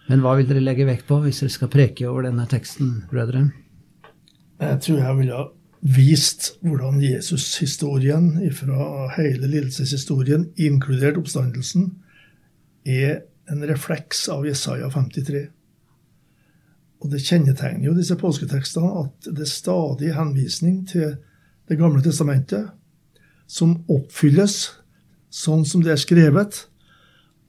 Men 0.09 0.23
hva 0.23 0.33
vil 0.35 0.49
dere 0.49 0.63
legge 0.63 0.87
vekt 0.89 1.07
på 1.07 1.21
hvis 1.23 1.39
dere 1.43 1.53
skal 1.53 1.71
preke 1.71 2.09
over 2.09 2.27
denne 2.27 2.43
teksten, 2.51 3.05
brødre? 3.11 3.45
Jeg 4.61 4.79
tror 4.83 4.99
jeg 4.99 5.17
ville 5.21 5.37
ha 5.37 5.47
vist 5.81 6.51
hvordan 6.61 6.99
Jesus-historien 7.01 8.33
fra 8.53 9.07
hele 9.15 9.47
lidelseshistorien, 9.47 10.49
inkludert 10.59 11.17
oppstandelsen, 11.17 11.87
er 12.85 13.23
en 13.49 13.65
refleks 13.69 14.27
av 14.29 14.45
Jesaja 14.45 14.89
53. 14.93 15.47
Og 17.01 17.09
det 17.09 17.23
kjennetegner 17.25 17.87
jo 17.87 17.95
disse 17.97 18.17
påsketekstene 18.19 18.91
at 19.01 19.31
det 19.31 19.47
er 19.47 19.49
stadig 19.49 20.13
henvisning 20.17 20.83
til 20.89 21.17
Det 21.69 21.77
gamle 21.79 22.01
testamentet, 22.03 22.65
som 23.51 23.81
oppfylles 23.91 24.57
sånn 25.31 25.63
som 25.67 25.83
det 25.83 25.95
er 25.95 26.01
skrevet. 26.01 26.65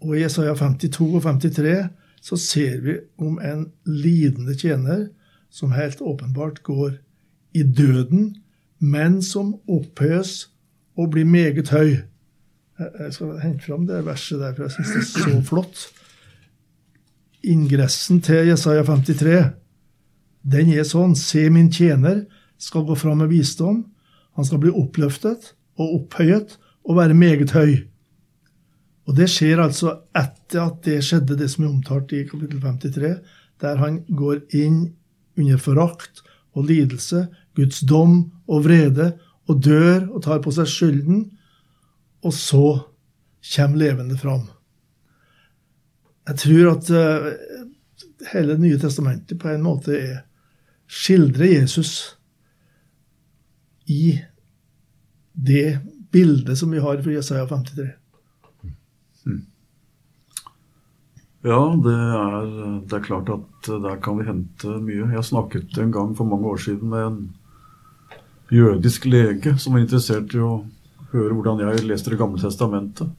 Og 0.03 0.17
i 0.17 0.23
Jesaja 0.25 0.55
52 0.59 1.09
og 1.13 1.23
53 1.25 1.77
så 2.23 2.39
ser 2.39 2.79
vi 2.83 2.97
om 3.23 3.39
en 3.43 3.67
lidende 3.87 4.55
tjener 4.59 5.09
som 5.53 5.75
helt 5.77 6.01
åpenbart 6.01 6.63
går 6.67 6.97
i 7.55 7.63
døden, 7.63 8.37
men 8.79 9.21
som 9.23 9.57
opphøyes 9.71 10.49
og 10.99 11.13
blir 11.15 11.27
meget 11.29 11.71
høy. 11.75 12.03
Jeg 12.79 13.15
skal 13.15 13.39
hente 13.43 13.67
fram 13.67 13.87
det 13.87 14.01
verset 14.07 14.41
der, 14.41 14.55
for 14.57 14.67
jeg 14.67 14.75
syns 14.79 14.93
det 14.95 15.03
er 15.03 15.27
så 15.27 15.43
flott. 15.47 15.83
Ingressen 17.43 18.23
til 18.23 18.49
Jesaja 18.49 18.83
53, 18.87 19.43
den 20.43 20.71
er 20.75 20.87
sånn 20.87 21.15
Se, 21.19 21.45
min 21.51 21.71
tjener 21.71 22.25
skal 22.59 22.87
gå 22.87 22.97
fram 22.99 23.21
med 23.23 23.31
visdom. 23.31 23.85
Han 24.39 24.47
skal 24.47 24.63
bli 24.63 24.73
oppløftet 24.75 25.53
og 25.79 25.95
opphøyet 26.01 26.59
og 26.85 26.99
være 26.99 27.15
meget 27.15 27.55
høy. 27.57 27.75
Og 29.09 29.17
det 29.17 29.29
skjer 29.31 29.63
altså 29.63 29.97
etter 30.17 30.63
at 30.67 30.83
det 30.87 31.01
skjedde, 31.05 31.39
det 31.39 31.51
som 31.51 31.65
er 31.65 31.73
omtalt 31.73 32.13
i 32.15 32.25
kapittel 32.29 32.61
53, 32.63 33.19
der 33.63 33.81
han 33.81 34.03
går 34.09 34.45
inn 34.57 34.93
under 35.39 35.59
forakt 35.59 36.23
og 36.53 36.67
lidelse, 36.69 37.27
Guds 37.57 37.81
dom 37.89 38.33
og 38.49 38.65
vrede, 38.67 39.13
og 39.51 39.63
dør 39.65 40.07
og 40.13 40.23
tar 40.25 40.43
på 40.43 40.53
seg 40.55 40.69
skylden, 40.71 41.23
og 42.23 42.35
så 42.37 42.67
kommer 43.55 43.81
levende 43.81 44.19
fram. 44.19 44.47
Jeg 46.29 46.39
tror 46.39 46.69
at 46.77 46.91
eh, 46.95 47.33
hele 48.33 48.55
Det 48.55 48.63
nye 48.63 48.79
testamentet 48.79 49.39
på 49.39 49.49
en 49.51 49.65
måte 49.65 49.97
er 49.99 50.21
skildrer 50.87 51.57
Jesus 51.59 52.19
i 53.91 54.21
det 55.33 55.79
bildet 56.13 56.59
som 56.59 56.71
vi 56.71 56.83
har 56.83 57.03
fra 57.03 57.13
Jesaja 57.13 57.47
53. 57.49 57.89
Ja, 61.43 61.63
det 61.85 61.93
er, 61.93 62.51
det 62.87 62.97
er 62.97 63.03
klart 63.03 63.31
at 63.35 63.71
der 63.83 63.97
kan 64.03 64.21
vi 64.21 64.29
hente 64.29 64.77
mye. 64.79 65.09
Jeg 65.11 65.27
snakket 65.27 65.79
en 65.83 65.91
gang 65.95 66.13
for 66.15 66.29
mange 66.29 66.47
år 66.47 66.61
siden 66.63 66.93
med 66.93 67.07
en 67.09 67.19
jødisk 68.53 69.09
lege 69.11 69.57
som 69.59 69.75
var 69.75 69.83
interessert 69.83 70.37
i 70.37 70.43
å 70.43 70.61
høre 71.13 71.35
hvordan 71.35 71.65
jeg 71.65 71.83
leste 71.89 72.13
Det 72.13 72.21
gamle 72.21 72.39
testamentet. 72.39 73.11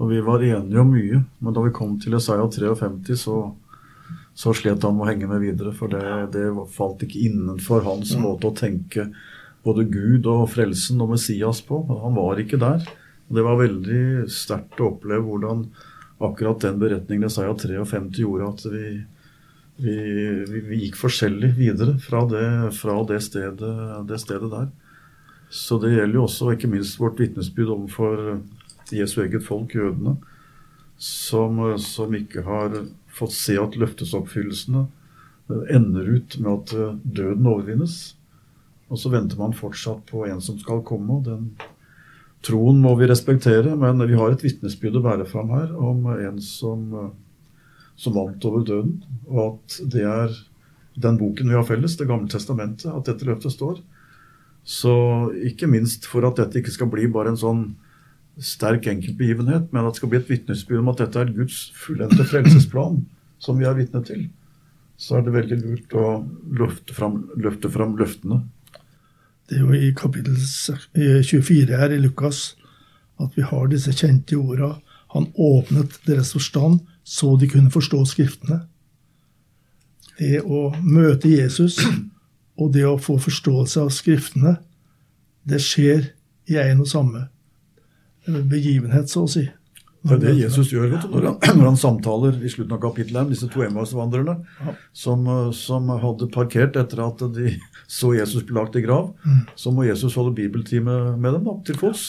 Og 0.00 0.10
vi 0.10 0.22
var 0.24 0.44
enige 0.44 0.80
om 0.80 0.90
mye, 0.92 1.20
men 1.38 1.56
da 1.56 1.64
vi 1.64 1.74
kom 1.76 1.98
til 2.00 2.16
Isaiah 2.16 2.48
53, 2.48 3.16
så, 3.20 3.36
så 4.32 4.56
slet 4.56 4.84
han 4.84 4.96
med 4.96 5.04
å 5.04 5.10
henge 5.10 5.28
med 5.28 5.44
videre. 5.44 5.74
For 5.76 5.92
det, 5.92 6.32
det 6.32 6.48
falt 6.72 7.04
ikke 7.04 7.20
innenfor 7.28 7.84
hans 7.84 8.14
måte 8.20 8.48
å 8.48 8.56
tenke 8.56 9.10
både 9.66 9.86
Gud 9.90 10.28
og 10.30 10.46
frelsen 10.54 11.02
og 11.02 11.12
Messias 11.16 11.60
på. 11.66 11.82
Han 12.04 12.16
var 12.16 12.40
ikke 12.40 12.60
der. 12.62 12.86
Og 13.26 13.36
det 13.36 13.44
var 13.46 13.58
veldig 13.58 14.30
sterkt 14.30 14.80
å 14.80 14.92
oppleve 14.92 15.24
hvordan 15.26 15.66
akkurat 16.22 16.62
den 16.62 16.78
beretningen 16.80 17.28
Isaiah 17.28 17.56
53 17.58 18.22
gjorde 18.22 18.48
at 18.48 18.64
vi, 18.72 18.86
vi, 19.82 19.96
vi 20.70 20.82
gikk 20.84 20.98
forskjellig 21.00 21.50
videre 21.58 21.96
fra 22.00 22.22
det, 22.30 22.46
fra 22.78 23.00
det, 23.08 23.20
stedet, 23.26 23.72
det 24.08 24.20
stedet 24.22 24.52
der. 24.52 24.70
Så 25.50 25.78
det 25.82 25.92
gjelder 25.92 26.20
jo 26.20 26.24
også, 26.26 26.52
ikke 26.54 26.70
minst, 26.70 26.98
vårt 26.98 27.20
vitnesbyrd 27.22 27.74
overfor 27.74 28.22
Jesu 28.94 29.20
eget 29.22 29.44
folk, 29.46 29.74
jødene, 29.74 30.16
som, 30.98 31.58
som 31.82 32.14
ikke 32.16 32.42
har 32.46 32.80
fått 33.12 33.34
se 33.36 33.56
at 33.60 33.76
løftesoppfyllelsene 33.78 34.86
ender 35.70 36.08
ut 36.16 36.38
med 36.42 36.50
at 36.52 37.02
døden 37.04 37.46
overvinnes. 37.46 38.15
Og 38.90 39.00
så 39.00 39.10
venter 39.10 39.38
man 39.40 39.56
fortsatt 39.56 40.04
på 40.10 40.26
en 40.28 40.42
som 40.44 40.58
skal 40.60 40.84
komme. 40.86 41.18
og 41.18 41.24
den 41.26 41.48
Troen 42.46 42.78
må 42.78 42.92
vi 42.98 43.08
respektere, 43.10 43.74
men 43.74 43.98
vi 44.06 44.14
har 44.14 44.30
et 44.30 44.42
vitnesbyrd 44.44 45.00
å 45.00 45.02
bære 45.02 45.26
fram 45.26 45.48
her 45.50 45.72
om 45.74 46.04
en 46.12 46.36
som, 46.44 46.84
som 47.98 48.14
vant 48.14 48.44
over 48.46 48.62
døden. 48.66 49.00
Og 49.26 49.56
at 49.56 49.80
det 49.94 50.04
er 50.06 50.36
den 51.02 51.18
boken 51.18 51.50
vi 51.50 51.56
har 51.56 51.66
felles, 51.66 51.96
Det 51.96 52.06
gamle 52.06 52.28
testamentet, 52.30 52.86
at 52.92 53.08
dette 53.08 53.26
løftet 53.26 53.52
står. 53.52 53.80
Så 54.64 54.94
ikke 55.46 55.68
minst 55.70 56.06
for 56.06 56.26
at 56.26 56.38
dette 56.38 56.60
ikke 56.60 56.74
skal 56.74 56.90
bli 56.92 57.08
bare 57.10 57.34
en 57.34 57.40
sånn 57.40 57.66
sterk 58.42 58.86
enkeltbegivenhet, 58.90 59.70
men 59.72 59.86
at 59.86 59.94
det 59.94 60.00
skal 60.00 60.10
bli 60.12 60.20
et 60.20 60.30
vitnesbyrd 60.30 60.82
om 60.82 60.90
at 60.92 61.00
dette 61.02 61.20
er 61.22 61.36
Guds 61.36 61.70
fullendte 61.78 62.26
frelsesplan 62.28 63.04
som 63.42 63.58
vi 63.58 63.68
er 63.68 63.76
vitne 63.78 64.02
til, 64.04 64.26
så 65.00 65.18
er 65.18 65.24
det 65.24 65.34
veldig 65.36 65.58
lurt 65.62 65.96
å 65.96 66.10
løfte 66.58 66.96
fram, 66.96 67.22
løfte 67.40 67.70
fram 67.72 67.96
løftene. 68.00 68.42
Det 69.46 69.58
er 69.58 69.62
jo 69.62 69.72
i 69.72 69.92
kapittel 69.96 70.36
24 71.24 71.78
her 71.78 71.94
i 71.94 72.00
Lukas 72.02 72.56
at 73.22 73.36
vi 73.36 73.44
har 73.46 73.68
disse 73.70 73.92
kjente 73.96 74.36
orda. 74.36 74.74
Han 75.14 75.30
åpnet 75.34 76.00
deres 76.06 76.32
forstand 76.34 76.80
så 77.06 77.36
de 77.36 77.48
kunne 77.48 77.70
forstå 77.70 78.02
Skriftene. 78.10 78.64
Det 80.18 80.42
å 80.42 80.72
møte 80.82 81.30
Jesus 81.30 81.78
og 82.60 82.72
det 82.74 82.86
å 82.88 82.98
få 82.98 83.18
forståelse 83.22 83.84
av 83.84 83.92
Skriftene, 83.94 84.56
det 85.46 85.60
skjer 85.62 86.10
i 86.50 86.58
en 86.58 86.82
og 86.82 86.90
samme 86.90 87.26
begivenhet, 88.26 89.10
så 89.10 89.22
å 89.26 89.30
si. 89.30 89.44
Det 90.06 90.14
er 90.16 90.22
det 90.22 90.34
Jesus 90.38 90.70
gjør 90.70 90.92
når 91.10 91.24
han, 91.26 91.38
når 91.58 91.66
han 91.70 91.80
samtaler 91.80 92.38
i 92.38 92.50
slutten 92.52 92.76
av 92.76 92.82
kapittelet 92.84 93.26
med 93.26 93.34
disse 93.34 93.48
to 93.52 93.64
Emmaus-vandrerne 93.66 94.36
som, 94.96 95.26
eh, 95.26 95.50
som 95.56 95.90
hadde 95.90 96.30
parkert 96.34 96.78
etter 96.78 97.02
at 97.04 97.26
de 97.36 97.56
så 97.98 98.12
Jesus 98.16 98.46
bli 98.46 98.56
lagt 98.56 98.78
i 98.78 98.84
grav. 98.84 99.12
Så 99.58 99.74
må 99.74 99.86
Jesus 99.88 100.16
holde 100.18 100.36
bibeltime 100.36 101.16
med 101.16 101.38
dem 101.38 101.46
da, 101.48 101.56
til 101.66 101.78
fots 101.80 102.06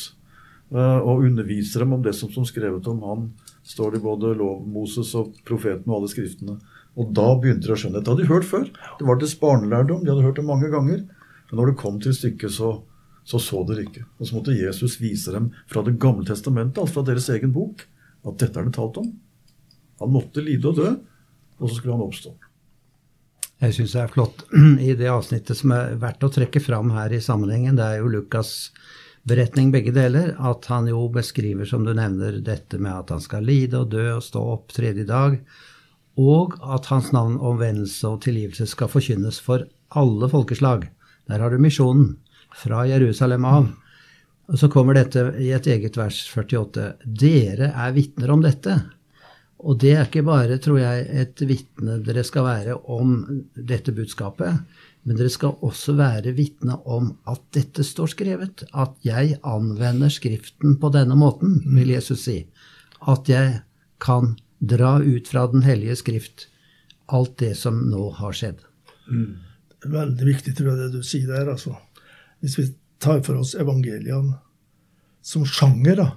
eh, 0.73 0.99
og 1.01 1.25
undervise 1.27 1.81
dem 1.81 1.97
om 1.97 2.05
det 2.05 2.15
som, 2.17 2.31
som 2.33 2.47
skrevet 2.47 2.87
om 2.91 3.03
han 3.07 3.29
står 3.67 3.93
det 3.93 4.01
i 4.01 4.05
både 4.05 4.33
lov, 4.39 4.61
Moses 4.71 5.11
og 5.19 5.35
profeten 5.47 5.91
og 5.91 5.99
alle 5.99 6.11
skriftene. 6.11 6.57
Og 6.97 7.11
da 7.13 7.27
begynte 7.37 7.67
de 7.67 7.75
å 7.75 7.79
skjønne. 7.79 8.01
Det 8.01 8.09
hadde 8.09 8.23
de 8.23 8.31
hørt 8.31 8.47
før. 8.47 8.67
Det 8.97 9.05
var 9.05 9.19
deres 9.19 9.35
barnelærdom. 9.41 10.05
De 10.05 10.13
hadde 10.13 10.25
hørt 10.25 10.39
det 10.39 10.45
mange 10.47 10.69
ganger. 10.73 11.03
Men 11.49 11.59
når 11.59 11.71
det 11.71 11.81
kom 11.81 11.99
til 12.01 12.15
stykket, 12.15 12.55
så 12.55 12.71
så 13.27 13.39
så 13.43 13.61
dere 13.67 13.83
ikke. 13.83 14.05
Og 14.17 14.29
så 14.29 14.37
måtte 14.37 14.55
Jesus 14.55 14.97
vise 15.01 15.33
dem 15.35 15.51
fra 15.67 15.83
Det 15.83 15.97
gamle 15.99 16.25
testamentet, 16.27 16.79
altså 16.79 17.01
fra 17.01 17.07
deres 17.09 17.27
egen 17.33 17.51
bok, 17.55 17.83
at 18.27 18.37
dette 18.39 18.59
er 18.59 18.67
det 18.67 18.75
talt 18.77 18.99
om. 19.01 19.09
Han 19.99 20.13
måtte 20.13 20.43
lide 20.45 20.69
og 20.69 20.77
dø, 20.77 20.91
og 21.57 21.65
så 21.69 21.75
skulle 21.75 21.97
han 21.97 22.05
oppstå. 22.05 22.35
Jeg 23.57 23.73
syns 23.73 23.95
det 23.95 24.03
er 24.03 24.13
flott 24.13 24.45
i 24.87 24.93
det 24.95 25.09
avsnittet 25.09 25.57
som 25.57 25.73
er 25.75 25.97
verdt 25.99 26.23
å 26.23 26.31
trekke 26.31 26.61
fram 26.63 26.93
her 26.95 27.13
i 27.13 27.23
sammenhengen. 27.23 27.79
Det 27.79 27.87
er 27.87 28.03
jo 28.03 28.11
Lukas' 28.13 28.69
beretning 29.27 29.73
begge 29.73 29.91
deler, 29.91 30.35
at 30.37 30.69
han 30.71 30.87
jo 30.87 31.01
beskriver, 31.11 31.67
som 31.67 31.83
du 31.83 31.91
nevner, 31.97 32.37
dette 32.45 32.79
med 32.79 32.93
at 32.93 33.15
han 33.15 33.23
skal 33.23 33.47
lide 33.47 33.81
og 33.81 33.91
dø 33.91 34.05
og 34.13 34.23
stå 34.23 34.43
opp 34.53 34.71
tredje 34.77 35.07
dag. 35.09 35.41
og 36.17 36.55
at 36.73 36.87
hans 36.89 37.11
navn, 37.13 37.35
omvendelse 37.37 38.07
og 38.09 38.23
tilgivelse 38.23 38.65
skal 38.65 38.89
forkynnes 38.89 39.37
for 39.37 39.67
alle 39.93 40.29
folkeslag. 40.31 40.87
Der 41.29 41.43
har 41.43 41.53
du 41.53 41.59
misjonen. 41.61 42.15
Fra 42.55 42.85
Jerusalem 42.87 43.45
av. 43.45 43.67
Og 44.47 44.59
så 44.59 44.69
kommer 44.71 44.95
dette 44.95 45.23
i 45.43 45.49
et 45.55 45.67
eget 45.67 45.97
vers 45.99 46.21
48. 46.31 46.93
Dere 47.03 47.73
er 47.75 47.95
vitner 47.95 48.31
om 48.31 48.43
dette. 48.45 48.77
Og 49.65 49.79
det 49.81 49.93
er 49.95 50.05
ikke 50.05 50.25
bare, 50.27 50.59
tror 50.61 50.79
jeg, 50.79 51.07
et 51.09 51.41
vitne 51.49 51.97
dere 52.05 52.23
skal 52.25 52.45
være 52.45 52.75
om 52.93 53.15
dette 53.55 53.91
budskapet, 53.95 54.61
men 55.07 55.17
dere 55.17 55.31
skal 55.33 55.57
også 55.65 55.95
være 55.97 56.35
vitne 56.37 56.77
om 56.85 57.09
at 57.27 57.41
dette 57.55 57.83
står 57.83 58.11
skrevet. 58.13 58.63
At 58.77 58.93
jeg 59.07 59.39
anvender 59.41 60.13
Skriften 60.13 60.77
på 60.79 60.91
denne 60.93 61.17
måten, 61.17 61.61
vil 61.73 61.95
Jesus 61.95 62.27
si. 62.27 62.41
At 63.01 63.31
jeg 63.31 63.63
kan 64.03 64.35
dra 64.59 64.97
ut 65.01 65.27
fra 65.27 65.47
Den 65.49 65.65
hellige 65.65 65.97
skrift 66.03 66.47
alt 67.07 67.37
det 67.39 67.55
som 67.57 67.79
nå 67.89 68.09
har 68.19 68.35
skjedd. 68.35 68.63
Mm. 69.07 69.37
Veldig 69.87 70.27
viktig, 70.27 70.53
tror 70.57 70.73
jeg, 70.73 70.79
det 70.81 70.99
du 70.99 71.05
sier 71.05 71.29
der. 71.29 71.53
altså. 71.53 71.77
Hvis 72.39 72.57
vi 72.59 72.67
tar 72.99 73.21
for 73.25 73.39
oss 73.41 73.55
evangeliene 73.55 74.37
som 75.21 75.45
sjanger, 75.45 75.95
da, 75.99 76.07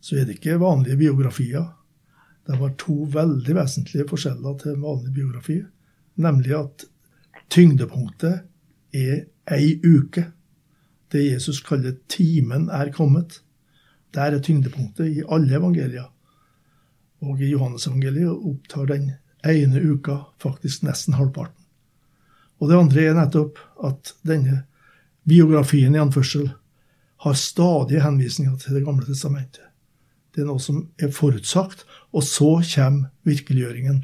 så 0.00 0.16
er 0.16 0.26
det 0.26 0.38
ikke 0.38 0.60
vanlige 0.60 0.98
biografier. 1.00 1.66
Det 2.46 2.58
var 2.60 2.76
to 2.78 3.04
veldig 3.10 3.56
vesentlige 3.56 4.06
forskjeller 4.08 4.58
til 4.62 4.78
vanlig 4.82 5.12
biografi. 5.14 5.60
Nemlig 6.22 6.54
at 6.56 6.86
tyngdepunktet 7.50 8.44
er 8.96 9.24
ei 9.52 9.76
uke. 9.84 10.28
Det 11.12 11.24
Jesus 11.24 11.60
kaller 11.60 11.96
'timen 12.08 12.68
er 12.70 12.90
kommet'. 12.90 13.40
Der 14.14 14.32
er 14.32 14.40
tyngdepunktet 14.40 15.06
i 15.06 15.22
alle 15.28 15.56
evangelier. 15.56 16.12
Og 17.20 17.40
i 17.40 17.50
Johannes-evangeliet 17.50 18.30
opptar 18.30 18.86
den 18.86 19.10
ene 19.44 19.82
uka 19.92 20.16
faktisk 20.38 20.82
nesten 20.82 21.14
halvparten. 21.14 21.62
Og 22.60 22.70
det 22.70 22.78
andre 22.78 23.04
er 23.04 23.14
nettopp 23.14 23.58
at 23.84 24.14
denne 24.26 24.64
biografien 25.28 25.94
i 25.94 26.00
anførsel 26.02 26.50
har 27.24 27.38
stadige 27.38 28.02
henvisninger 28.04 28.56
til 28.60 28.78
Det 28.78 28.84
gamle 28.86 29.06
testamentet. 29.06 29.62
Det 30.34 30.44
er 30.44 30.50
noe 30.50 30.60
som 30.60 30.82
er 31.00 31.14
forutsagt, 31.16 31.86
og 32.12 32.22
så 32.22 32.58
kommer 32.74 33.10
virkeliggjøringen. 33.24 34.02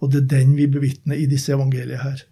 Og 0.00 0.12
det 0.12 0.22
er 0.22 0.30
den 0.38 0.54
vi 0.54 0.68
bevitner 0.70 1.18
i 1.18 1.26
disse 1.26 1.52
evangeliene 1.52 2.02
her. 2.02 2.22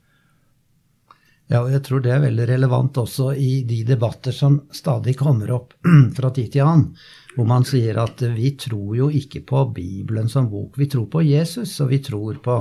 Ja, 1.51 1.65
og 1.65 1.73
jeg 1.73 1.83
tror 1.85 2.01
det 2.01 2.13
er 2.15 2.23
veldig 2.23 2.47
relevant 2.49 2.97
også 3.03 3.33
i 3.37 3.65
de 3.69 3.83
debatter 3.85 4.33
som 4.33 4.63
stadig 4.73 5.17
kommer 5.19 5.51
opp 5.53 5.75
fra 6.17 6.31
tid 6.33 6.53
til 6.55 6.65
annen 6.65 6.95
hvor 7.37 7.49
man 7.49 7.65
sier 7.65 7.97
at 8.01 8.21
vi 8.35 8.53
tror 8.61 8.97
jo 8.97 9.09
ikke 9.13 9.43
på 9.49 9.65
Bibelen 9.75 10.29
som 10.29 10.51
bok, 10.53 10.77
vi 10.79 10.89
tror 10.93 11.09
på 11.13 11.23
Jesus, 11.25 11.79
og 11.81 11.93
vi 11.93 12.03
tror 12.05 12.41
på, 12.45 12.57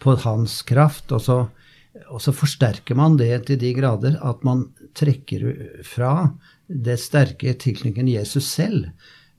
på 0.00 0.14
hans 0.24 0.62
kraft. 0.68 1.12
Og 1.12 1.20
så, 1.24 1.38
og 2.08 2.22
så, 2.22 2.32
forsterker 2.34 2.96
man 2.98 3.16
det 3.20 3.46
til 3.48 3.58
de 3.60 3.72
grader 3.76 4.18
at 4.24 4.44
man 4.46 4.68
trekker 4.98 5.46
fra 5.86 6.30
det 6.68 6.98
sterke 7.00 7.54
tilknytningen 7.58 8.10
Jesus 8.12 8.48
selv 8.50 8.88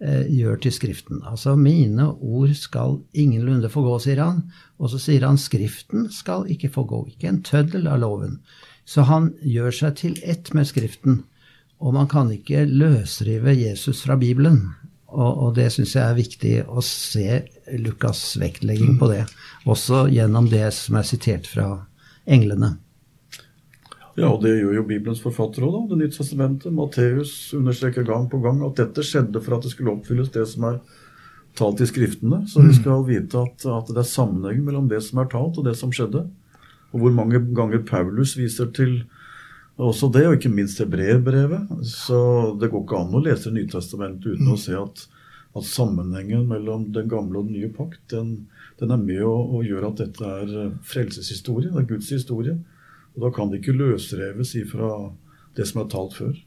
eh, 0.01 0.25
gjør 0.27 0.59
til 0.63 0.73
Skriften. 0.73 1.21
Altså 1.25 1.55
'mine 1.55 2.09
ord 2.19 2.53
skal 2.53 2.99
ingenlunde 3.13 3.69
få 3.69 3.83
gå', 3.85 3.99
sier 4.03 4.23
han. 4.23 4.43
Og 4.79 4.89
så 4.89 4.99
sier 4.99 5.27
han 5.27 5.37
'Skriften 5.37 6.09
skal 6.11 6.49
ikke 6.49 6.69
få 6.69 6.85
gå', 6.85 7.07
ikke 7.13 7.29
en 7.29 7.43
tøddel 7.43 7.87
av 7.87 7.99
loven. 7.99 8.39
Så 8.85 9.05
han 9.05 9.33
gjør 9.45 9.71
seg 9.71 9.95
til 9.95 10.19
ett 10.23 10.53
med 10.53 10.67
Skriften. 10.67 11.23
Og 11.79 11.93
man 11.93 12.07
kan 12.07 12.31
ikke 12.31 12.65
løsrive 12.65 13.53
Jesus 13.55 14.01
fra 14.03 14.17
Bibelen. 14.17 14.73
Og, 15.07 15.37
og 15.43 15.55
det 15.55 15.71
syns 15.73 15.95
jeg 15.95 16.05
er 16.05 16.17
viktig 16.17 16.55
å 16.69 16.81
se 16.85 17.43
Lukas' 17.81 18.37
vektlegging 18.37 18.97
på 18.99 19.07
det. 19.09 19.23
Også 19.65 20.07
gjennom 20.11 20.49
det 20.49 20.73
som 20.73 20.99
er 20.99 21.07
sitert 21.07 21.47
fra 21.47 21.85
englene. 22.29 22.75
Ja, 24.19 24.29
og 24.33 24.41
det 24.43 24.57
gjør 24.57 24.79
jo 24.79 24.87
Bibelens 24.87 25.21
forfatter 25.23 25.63
òg, 25.63 25.89
Det 25.89 25.99
nye 25.99 26.11
testamentet. 26.11 26.73
Matteus 26.75 27.53
understreker 27.55 28.03
gang 28.07 28.27
på 28.29 28.41
gang 28.43 28.63
at 28.67 28.79
dette 28.79 29.05
skjedde 29.05 29.41
for 29.43 29.55
at 29.55 29.63
det 29.63 29.71
skulle 29.71 29.93
oppfylles 29.93 30.33
det 30.33 30.45
som 30.49 30.65
er 30.67 30.81
talt 31.59 31.81
i 31.81 31.87
Skriftene. 31.87 32.43
Så 32.47 32.63
vi 32.63 32.73
mm. 32.73 32.79
skal 32.81 33.05
vite 33.07 33.45
at, 33.45 33.63
at 33.63 33.93
det 33.93 34.01
er 34.03 34.09
sammenheng 34.09 34.65
mellom 34.65 34.89
det 34.91 35.01
som 35.05 35.21
er 35.21 35.31
talt, 35.31 35.57
og 35.57 35.67
det 35.67 35.77
som 35.79 35.93
skjedde. 35.95 36.25
Og 36.91 37.03
hvor 37.03 37.15
mange 37.15 37.39
ganger 37.55 37.85
Paulus 37.85 38.35
viser 38.37 38.71
til 38.75 39.03
også 39.79 40.09
det, 40.11 40.25
og 40.27 40.35
ikke 40.35 40.51
minst 40.51 40.81
hebreerbrevet. 40.81 41.69
Så 41.87 42.19
det 42.59 42.71
går 42.71 42.83
ikke 42.83 42.99
an 42.99 43.15
å 43.15 43.23
lese 43.23 43.53
Nytestamentet 43.55 44.33
uten 44.33 44.49
mm. 44.49 44.55
å 44.55 44.59
se 44.59 44.75
at, 44.75 45.05
at, 45.55 45.67
sammenhengen 45.67 46.47
mellom 46.49 46.89
den 46.95 47.07
gamle 47.11 47.39
og 47.39 47.47
den 47.47 47.61
nye 47.61 47.71
pakt, 47.71 48.01
den, 48.11 48.49
den 48.79 48.93
er 48.95 49.01
med 49.01 49.23
å, 49.27 49.33
å, 49.59 49.63
gjøre 49.65 49.91
at 49.91 50.03
dette 50.03 50.33
er 50.41 50.51
eh, 50.63 50.75
frelseshistorie. 50.87 51.71
Det 51.71 51.81
er 51.83 51.89
Guds 51.89 52.11
historie. 52.13 52.57
Og 53.15 53.25
da 53.25 53.31
kan 53.35 53.51
det 53.51 53.61
ikke 53.61 53.75
løsreves 53.75 54.53
ifra 54.59 54.91
det 55.57 55.67
som 55.67 55.81
er 55.83 55.89
talt 55.91 56.15
før. 56.15 56.37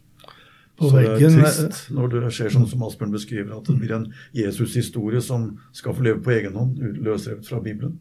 På 0.81 0.89
så 0.89 0.97
veggen, 0.97 1.37
det 1.37 1.43
er 1.45 1.57
trist 1.59 1.91
når 1.93 2.15
det 2.15 2.31
skjer 2.33 2.55
sånn 2.55 2.69
som 2.71 2.85
Asbjørn 2.87 3.13
beskriver, 3.13 3.53
at 3.59 3.69
det 3.69 3.77
blir 3.81 3.93
en 3.93 4.07
Jesus-historie 4.37 5.21
som 5.25 5.51
skal 5.77 5.97
få 5.97 6.07
leve 6.07 6.23
på 6.25 6.33
egen 6.33 6.57
hånd, 6.57 6.81
løsrevet 7.05 7.49
fra 7.49 7.61
Bibelen. 7.65 7.99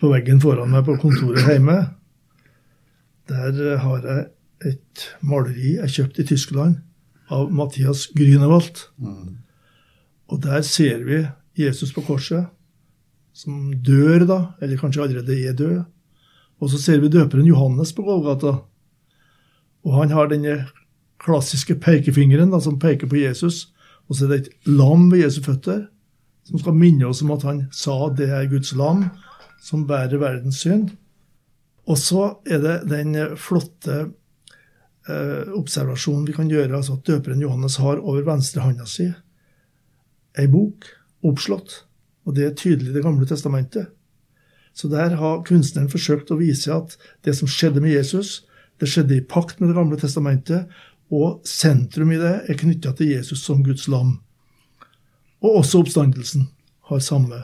På 0.00 0.10
veggen 0.10 0.40
foran 0.42 0.72
meg 0.72 0.86
på 0.88 0.96
kontoret 1.02 1.44
hjemme 1.52 1.76
der 3.30 3.60
eh, 3.60 3.82
har 3.82 4.08
jeg 4.08 4.24
et 4.72 5.04
maleri 5.26 5.76
jeg 5.76 5.94
kjøpte 5.96 6.22
i 6.22 6.28
Tyskland 6.32 6.80
av 7.32 7.52
Mathias 7.54 8.08
Grünewald. 8.16 8.86
Mm. 8.98 9.38
Og 10.32 10.42
der 10.42 10.62
ser 10.66 11.04
vi 11.06 11.22
Jesus 11.58 11.92
på 11.92 12.04
korset, 12.06 12.48
som 13.32 13.72
dør, 13.84 14.26
da, 14.28 14.38
eller 14.60 14.80
kanskje 14.80 15.02
allerede 15.06 15.38
er 15.48 15.56
død. 15.56 15.80
Og 16.62 16.70
så 16.70 16.78
ser 16.78 17.00
vi 17.02 17.10
døperen 17.10 17.48
Johannes 17.48 17.94
på 17.96 18.04
Golgata. 18.06 18.58
Og 19.82 19.96
han 19.98 20.12
har 20.14 20.30
denne 20.30 20.60
klassiske 21.22 21.78
pekefingeren 21.82 22.52
da, 22.52 22.60
som 22.62 22.78
peker 22.82 23.10
på 23.10 23.18
Jesus. 23.22 23.72
Og 24.08 24.16
så 24.16 24.26
er 24.26 24.32
det 24.32 24.40
et 24.42 24.70
lam 24.70 25.08
ved 25.10 25.24
Jesu 25.24 25.42
føtter 25.44 25.86
som 26.48 26.58
skal 26.58 26.74
minne 26.76 27.06
oss 27.06 27.22
om 27.22 27.30
at 27.34 27.44
han 27.46 27.60
sa 27.74 27.96
det 28.18 28.28
er 28.34 28.50
Guds 28.50 28.74
lam 28.78 29.06
som 29.62 29.86
bærer 29.86 30.20
verdens 30.20 30.62
synd. 30.64 30.90
Og 31.86 31.98
så 31.98 32.28
er 32.46 32.62
det 32.62 32.74
den 32.90 33.14
flotte 33.38 33.98
eh, 35.08 35.52
observasjonen 35.54 36.26
vi 36.26 36.34
kan 36.36 36.50
gjøre, 36.50 36.76
altså 36.76 36.98
at 36.98 37.06
døperen 37.06 37.42
Johannes 37.42 37.78
har 37.82 38.02
over 38.02 38.26
venstrehånda 38.26 38.86
si 38.90 39.08
ei 40.38 40.48
bok 40.50 40.86
oppslått. 41.28 41.82
Og 42.26 42.36
det 42.36 42.46
er 42.46 42.56
tydelig 42.58 42.92
i 42.92 42.96
Det 42.96 43.04
gamle 43.04 43.26
testamentet. 43.26 43.90
Så 44.74 44.88
der 44.88 45.16
har 45.20 45.44
kunstneren 45.44 45.90
forsøkt 45.92 46.30
å 46.32 46.40
vise 46.40 46.72
at 46.72 46.96
det 47.26 47.34
som 47.36 47.50
skjedde 47.50 47.82
med 47.82 47.92
Jesus, 47.92 48.46
det 48.80 48.88
skjedde 48.88 49.18
i 49.18 49.24
pakt 49.24 49.60
med 49.60 49.68
Det 49.68 49.76
gamle 49.76 49.98
testamentet, 50.00 50.70
og 51.12 51.42
sentrum 51.44 52.12
i 52.14 52.20
det 52.20 52.34
er 52.48 52.56
knytta 52.56 52.94
til 52.96 53.12
Jesus 53.12 53.42
som 53.44 53.60
Guds 53.64 53.84
lam. 53.92 54.20
Og 55.42 55.58
også 55.60 55.82
oppstandelsen 55.82 56.46
har 56.88 57.02
samme 57.04 57.42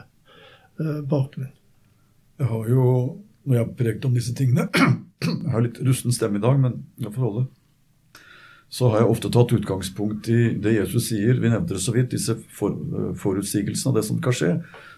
eh, 0.79 1.01
bakgrunn. 1.05 1.51
Jeg 2.39 2.49
har 2.49 2.69
jo 2.71 2.85
når 3.49 3.55
jeg 3.55 3.65
har 3.65 3.77
prekt 3.77 4.05
om 4.05 4.15
disse 4.15 4.33
tingene 4.37 4.67
Jeg 5.19 5.51
har 5.51 5.63
litt 5.63 5.79
rusten 5.83 6.13
stemme 6.15 6.39
i 6.39 6.43
dag, 6.43 6.59
men 6.61 6.77
jeg 7.01 7.11
får 7.11 7.23
holde. 7.25 7.41
Så 8.69 8.91
har 8.91 9.01
jeg 9.01 9.09
ofte 9.09 9.31
tatt 9.33 9.53
utgangspunkt 9.55 10.29
i 10.29 10.53
det 10.61 10.75
Jesus 10.75 11.09
sier. 11.09 11.39
Vi 11.41 11.49
nevnte 11.49 11.73
det 11.73 11.81
så 11.81 11.93
vidt, 11.95 12.11
disse 12.13 12.35
for, 12.53 12.75
forutsigelsene 13.17 13.89
av 13.89 13.97
det 13.97 14.05
som 14.05 14.19
skal 14.21 14.35
skje. 14.37 14.51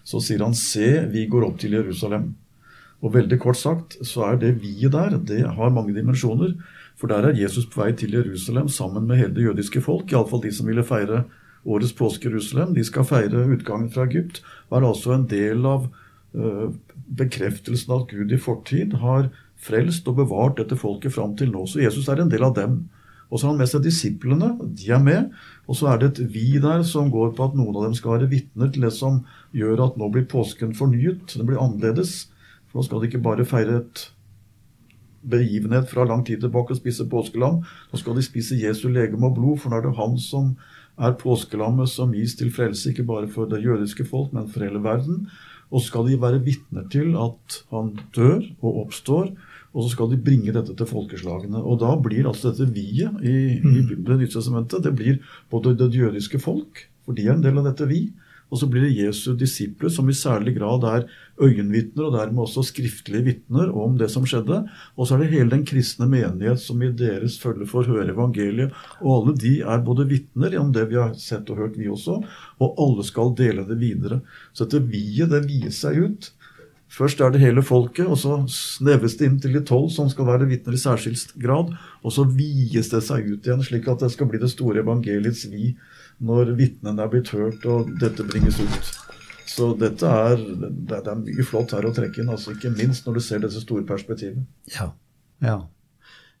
Så 0.04 0.20
sier 0.20 0.44
han 0.44 0.54
'Se, 0.54 1.08
vi 1.08 1.26
går 1.26 1.46
opp 1.46 1.58
til 1.58 1.72
Jerusalem'. 1.72 2.34
Og 3.02 3.14
veldig 3.14 3.38
kort 3.42 3.58
sagt 3.58 3.96
så 4.06 4.28
er 4.28 4.36
det 4.36 4.60
vi-et 4.62 4.92
der, 4.92 5.18
det 5.18 5.42
har 5.56 5.74
mange 5.74 5.94
dimensjoner. 5.94 6.54
For 6.96 7.10
der 7.10 7.26
er 7.26 7.38
Jesus 7.38 7.66
på 7.66 7.80
vei 7.82 7.92
til 7.92 8.14
Jerusalem 8.14 8.68
sammen 8.68 9.08
med 9.08 9.18
hele 9.18 9.34
det 9.34 9.46
jødiske 9.48 9.80
folk. 9.82 10.12
Iallfall 10.12 10.44
de 10.44 10.52
som 10.52 10.68
ville 10.68 10.84
feire 10.86 11.24
årets 11.66 11.92
påske 11.92 12.28
i 12.28 12.30
Jerusalem. 12.30 12.74
De 12.74 12.84
skal 12.84 13.04
feire 13.08 13.46
utgangen 13.56 13.90
fra 13.90 14.06
Egypt. 14.06 14.42
Er 14.70 14.86
altså 14.86 15.16
en 15.16 15.26
del 15.26 15.66
av 15.66 15.88
uh, 16.36 16.70
bekreftelsen 17.18 17.90
av 17.92 18.04
at 18.04 18.14
Gud 18.14 18.32
i 18.32 18.38
fortid 18.38 18.94
har 19.02 19.30
frelst 19.62 20.06
og 20.10 20.20
bevart 20.20 20.58
dette 20.58 20.78
folket 20.78 21.14
fram 21.14 21.34
til 21.38 21.50
nå. 21.50 21.66
Så 21.66 21.82
Jesus 21.82 22.08
er 22.08 22.22
en 22.22 22.30
del 22.30 22.44
av 22.46 22.54
dem. 22.54 22.84
Og 23.32 23.40
så 23.40 23.46
har 23.48 23.54
han 23.54 23.62
med 23.62 23.70
seg 23.70 23.84
disiplene. 23.86 24.50
De 24.76 24.90
er 24.92 25.00
med. 25.00 25.30
Og 25.64 25.78
så 25.78 25.88
er 25.88 26.00
det 26.00 26.10
et 26.12 26.34
vi 26.34 26.58
der 26.60 26.84
som 26.84 27.08
går 27.12 27.32
på 27.36 27.46
at 27.48 27.54
noen 27.56 27.72
av 27.72 27.86
dem 27.86 27.94
skal 27.96 28.18
være 28.18 28.28
vitner 28.28 28.68
til 28.72 28.84
det 28.84 28.92
som 28.92 29.22
gjør 29.56 29.86
at 29.86 29.96
nå 29.96 30.10
blir 30.12 30.28
påsken 30.28 30.74
fornyet. 30.76 31.32
Det 31.32 31.46
blir 31.48 31.60
annerledes. 31.62 32.26
For 32.68 32.80
nå 32.80 32.84
skal 32.86 33.00
de 33.00 33.08
ikke 33.08 33.24
bare 33.24 33.48
feire 33.48 33.80
et 33.80 34.10
begivenhet 35.22 35.88
fra 35.88 36.04
lang 36.04 36.26
tid 36.26 36.42
tilbake 36.42 36.74
og 36.74 36.80
spise 36.82 37.08
påskelam. 37.08 37.62
Nå 37.64 38.00
skal 38.00 38.18
de 38.18 38.26
spise 38.26 38.58
Jesu 38.60 38.88
legeme 38.92 39.30
og 39.30 39.38
blod, 39.38 39.62
for 39.62 39.72
nå 39.72 39.78
er 39.78 39.86
det 39.86 39.96
han 39.96 40.18
som 40.20 40.52
er 41.00 41.16
påskelammet 41.16 41.88
som 41.88 42.12
gis 42.12 42.34
til 42.36 42.52
frelse, 42.52 42.90
ikke 42.90 43.06
bare 43.08 43.30
for 43.30 43.48
det 43.48 43.62
jødiske 43.64 44.04
folk, 44.08 44.32
men 44.36 44.50
for 44.52 44.66
hele 44.66 44.82
verden. 44.84 45.24
Og 45.72 45.80
skal 45.80 46.04
de 46.08 46.20
være 46.20 46.42
vitner 46.44 46.84
til 46.92 47.14
at 47.16 47.62
han 47.72 47.94
dør 48.16 48.42
og 48.60 48.86
oppstår. 48.86 49.32
Og 49.72 49.86
så 49.86 49.94
skal 49.94 50.10
de 50.12 50.20
bringe 50.20 50.52
dette 50.52 50.74
til 50.76 50.88
folkeslagene. 50.88 51.60
Og 51.60 51.80
da 51.80 51.94
blir 52.00 52.28
altså 52.28 52.52
dette 52.52 52.68
viet 52.74 53.22
i, 53.24 53.36
i 53.56 53.62
mm. 53.64 54.02
Det 54.04 54.18
nye 54.18 54.32
testamentet 54.32 54.84
det 54.84 54.92
blir 54.98 55.22
både 55.52 55.74
det 55.80 55.92
jødiske 55.96 56.40
folk, 56.42 56.86
for 57.06 57.16
de 57.16 57.26
er 57.26 57.36
en 57.36 57.44
del 57.44 57.60
av 57.60 57.70
dette 57.70 57.88
vi, 57.88 58.06
Og 58.52 58.60
så 58.60 58.66
blir 58.68 58.84
det 58.84 58.98
Jesu 58.98 59.32
disipler, 59.38 59.88
som 59.88 60.10
i 60.12 60.14
særlig 60.16 60.52
grad 60.58 60.84
er 60.84 61.06
øyenvitner, 61.40 62.04
og 62.04 62.18
dermed 62.18 62.44
også 62.44 62.66
skriftlige 62.68 63.24
vitner 63.30 63.70
om 63.72 63.96
det 63.96 64.10
som 64.12 64.26
skjedde. 64.28 64.58
Og 64.92 65.08
så 65.08 65.16
er 65.16 65.22
det 65.22 65.30
hele 65.32 65.54
den 65.54 65.64
kristne 65.68 66.04
menighet 66.12 66.60
som 66.60 66.82
i 66.84 66.90
deres 66.92 67.38
følge 67.40 67.70
får 67.70 67.88
høre 67.88 68.12
evangeliet. 68.12 68.76
Og 69.00 69.14
alle 69.14 69.36
de 69.40 69.54
er 69.64 69.86
både 69.86 70.04
vitner 70.10 70.58
om 70.60 70.74
det 70.76 70.84
vi 70.92 71.00
har 71.00 71.16
sett 71.16 71.48
og 71.48 71.64
hørt, 71.64 71.80
vi 71.80 71.88
også, 71.88 72.18
og 72.60 72.84
alle 72.84 73.08
skal 73.08 73.32
dele 73.40 73.64
det 73.68 73.80
videre. 73.80 74.20
Så 74.52 74.68
dette 74.68 74.84
viet, 74.84 75.32
det 75.32 75.46
vier 75.48 75.72
seg 75.72 76.04
ut. 76.04 76.32
Først 76.92 77.22
er 77.24 77.32
det 77.32 77.40
hele 77.40 77.62
folket, 77.64 78.04
og 78.04 78.18
så 78.20 78.42
sneves 78.52 79.14
det 79.16 79.28
inn 79.28 79.38
til 79.40 79.54
de 79.56 79.62
tolv 79.64 79.88
som 79.94 80.10
skal 80.12 80.28
være 80.28 80.48
vitner 80.50 80.76
i 80.76 80.80
særskilt 80.80 81.32
grad. 81.40 81.72
Og 82.04 82.12
så 82.12 82.26
vies 82.28 82.90
det 82.92 83.00
seg 83.06 83.30
ut 83.30 83.48
igjen, 83.48 83.64
slik 83.64 83.88
at 83.88 84.04
det 84.04 84.10
skal 84.12 84.28
bli 84.28 84.40
det 84.42 84.50
store 84.52 84.82
evangeliets 84.84 85.46
vi 85.52 85.72
når 86.22 86.52
vitnene 86.58 87.00
er 87.02 87.12
blitt 87.12 87.32
hørt 87.32 87.64
og 87.64 87.94
dette 88.02 88.26
bringes 88.28 88.60
ut. 88.60 88.92
Så 89.48 89.72
dette 89.80 90.08
er, 90.08 90.42
det 90.88 91.00
er 91.00 91.22
mye 91.22 91.46
flott 91.48 91.72
her 91.76 91.88
å 91.88 91.94
trekke 91.96 92.22
inn, 92.22 92.32
altså 92.32 92.54
ikke 92.54 92.72
minst 92.76 93.08
når 93.08 93.18
du 93.18 93.24
ser 93.24 93.40
dette 93.42 93.60
store 93.64 93.84
perspektivet. 93.88 94.44
Ja, 94.76 94.92
ja. 95.44 95.62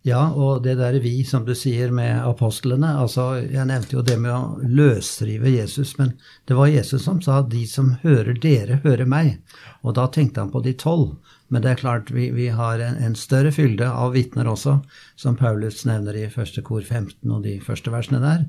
Ja, 0.02 0.22
og 0.34 0.64
det 0.64 0.80
der 0.80 0.96
vi, 0.98 1.20
som 1.22 1.44
du 1.46 1.52
sier, 1.54 1.92
med 1.94 2.24
apostlene 2.26 2.88
altså 2.98 3.36
Jeg 3.38 3.68
nevnte 3.70 3.94
jo 3.94 4.02
det 4.02 4.16
med 4.18 4.32
å 4.34 4.56
løsrive 4.66 5.52
Jesus, 5.52 5.94
men 5.98 6.16
det 6.50 6.56
var 6.58 6.72
Jesus 6.72 7.04
som 7.06 7.20
sa 7.22 7.42
'de 7.42 7.62
som 7.70 7.92
hører 8.02 8.34
dere, 8.34 8.80
hører 8.82 9.06
meg'. 9.06 9.38
Og 9.82 9.94
da 9.94 10.08
tenkte 10.08 10.40
han 10.40 10.50
på 10.50 10.62
de 10.64 10.72
tolv. 10.74 11.14
Men 11.48 11.62
det 11.62 11.70
er 11.70 11.82
klart, 11.84 12.10
vi, 12.10 12.30
vi 12.30 12.48
har 12.48 12.80
en, 12.80 12.96
en, 12.96 13.14
større 13.14 13.52
fylde 13.52 13.86
av 13.86 14.12
vitner 14.12 14.48
også, 14.48 14.80
som 15.16 15.36
Paulus 15.36 15.84
nevner 15.84 16.16
i 16.16 16.30
første 16.32 16.62
kor 16.62 16.82
15 16.82 17.30
og 17.30 17.42
de 17.44 17.60
første 17.60 17.92
versene 17.92 18.22
der. 18.24 18.46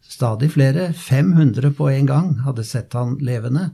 Stadig 0.00 0.52
flere, 0.52 0.92
500 0.92 1.74
på 1.74 1.90
en 1.90 2.06
gang, 2.06 2.38
hadde 2.46 2.64
sett 2.64 2.94
han 2.94 3.18
levende. 3.20 3.72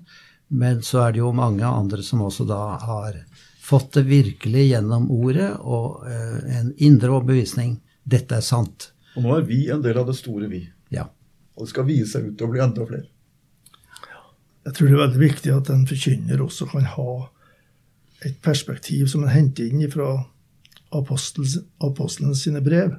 Men 0.49 0.83
så 0.83 1.05
er 1.05 1.13
det 1.13 1.23
jo 1.23 1.31
mange 1.37 1.67
andre 1.67 2.03
som 2.03 2.25
også 2.27 2.49
da 2.49 2.63
har 2.83 3.21
fått 3.71 3.95
det 3.99 4.09
virkelig 4.09 4.67
gjennom 4.73 5.07
ordet 5.15 5.53
og 5.61 6.03
uh, 6.03 6.41
en 6.59 6.73
indre 6.83 7.13
overbevisning. 7.15 7.77
Dette 8.03 8.41
er 8.41 8.45
sant. 8.45 8.91
Og 9.15 9.25
nå 9.25 9.37
er 9.37 9.47
vi 9.47 9.63
en 9.71 9.83
del 9.85 9.99
av 10.01 10.09
det 10.11 10.17
store 10.19 10.51
vi. 10.51 10.65
Ja. 10.91 11.07
Og 11.57 11.67
det 11.67 11.73
skal 11.75 11.87
vise 11.87 12.11
seg 12.15 12.31
ut 12.31 12.39
til 12.39 12.49
å 12.49 12.53
bli 12.55 12.63
enda 12.65 12.87
flere. 12.89 13.07
Jeg 14.67 14.77
tror 14.77 14.91
det 14.91 14.97
er 14.97 15.05
veldig 15.07 15.23
viktig 15.23 15.53
at 15.55 15.71
en 15.73 15.87
forkynner 15.89 16.43
også 16.45 16.67
kan 16.71 16.89
ha 16.97 17.13
et 18.27 18.37
perspektiv 18.45 19.07
som 19.09 19.25
en 19.25 19.33
henter 19.33 19.71
inn 19.71 19.87
fra 19.93 20.11
apostlene 20.93 22.37
sine 22.37 22.61
brev 22.65 22.99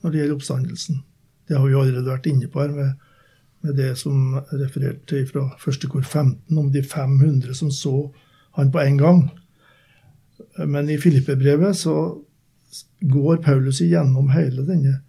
når 0.00 0.12
det 0.12 0.20
gjelder 0.20 0.38
oppstandelsen. 0.38 1.02
Det 1.48 1.58
har 1.58 1.66
vi 1.66 1.76
allerede 1.76 2.08
vært 2.08 2.28
inne 2.30 2.48
på 2.48 2.62
her 2.62 2.72
med, 2.72 2.94
med 3.64 3.76
det 3.76 3.90
som 4.00 4.38
refererte 4.52 5.04
til 5.10 5.26
fra 5.28 5.44
første 5.60 5.88
kor 5.92 6.04
15, 6.04 6.38
om 6.56 6.70
de 6.72 6.82
500 6.84 7.56
som 7.58 7.72
så 7.72 7.94
han 8.56 8.72
på 8.72 8.80
en 8.80 9.00
gang. 9.00 9.22
Men 10.58 10.90
i 10.90 10.98
Filippe-brevet 10.98 11.76
så 11.76 11.96
går 13.00 13.36
Paulus 13.42 13.80
igjennom 13.82 14.30
hele 14.34 14.62
denne 14.66 15.00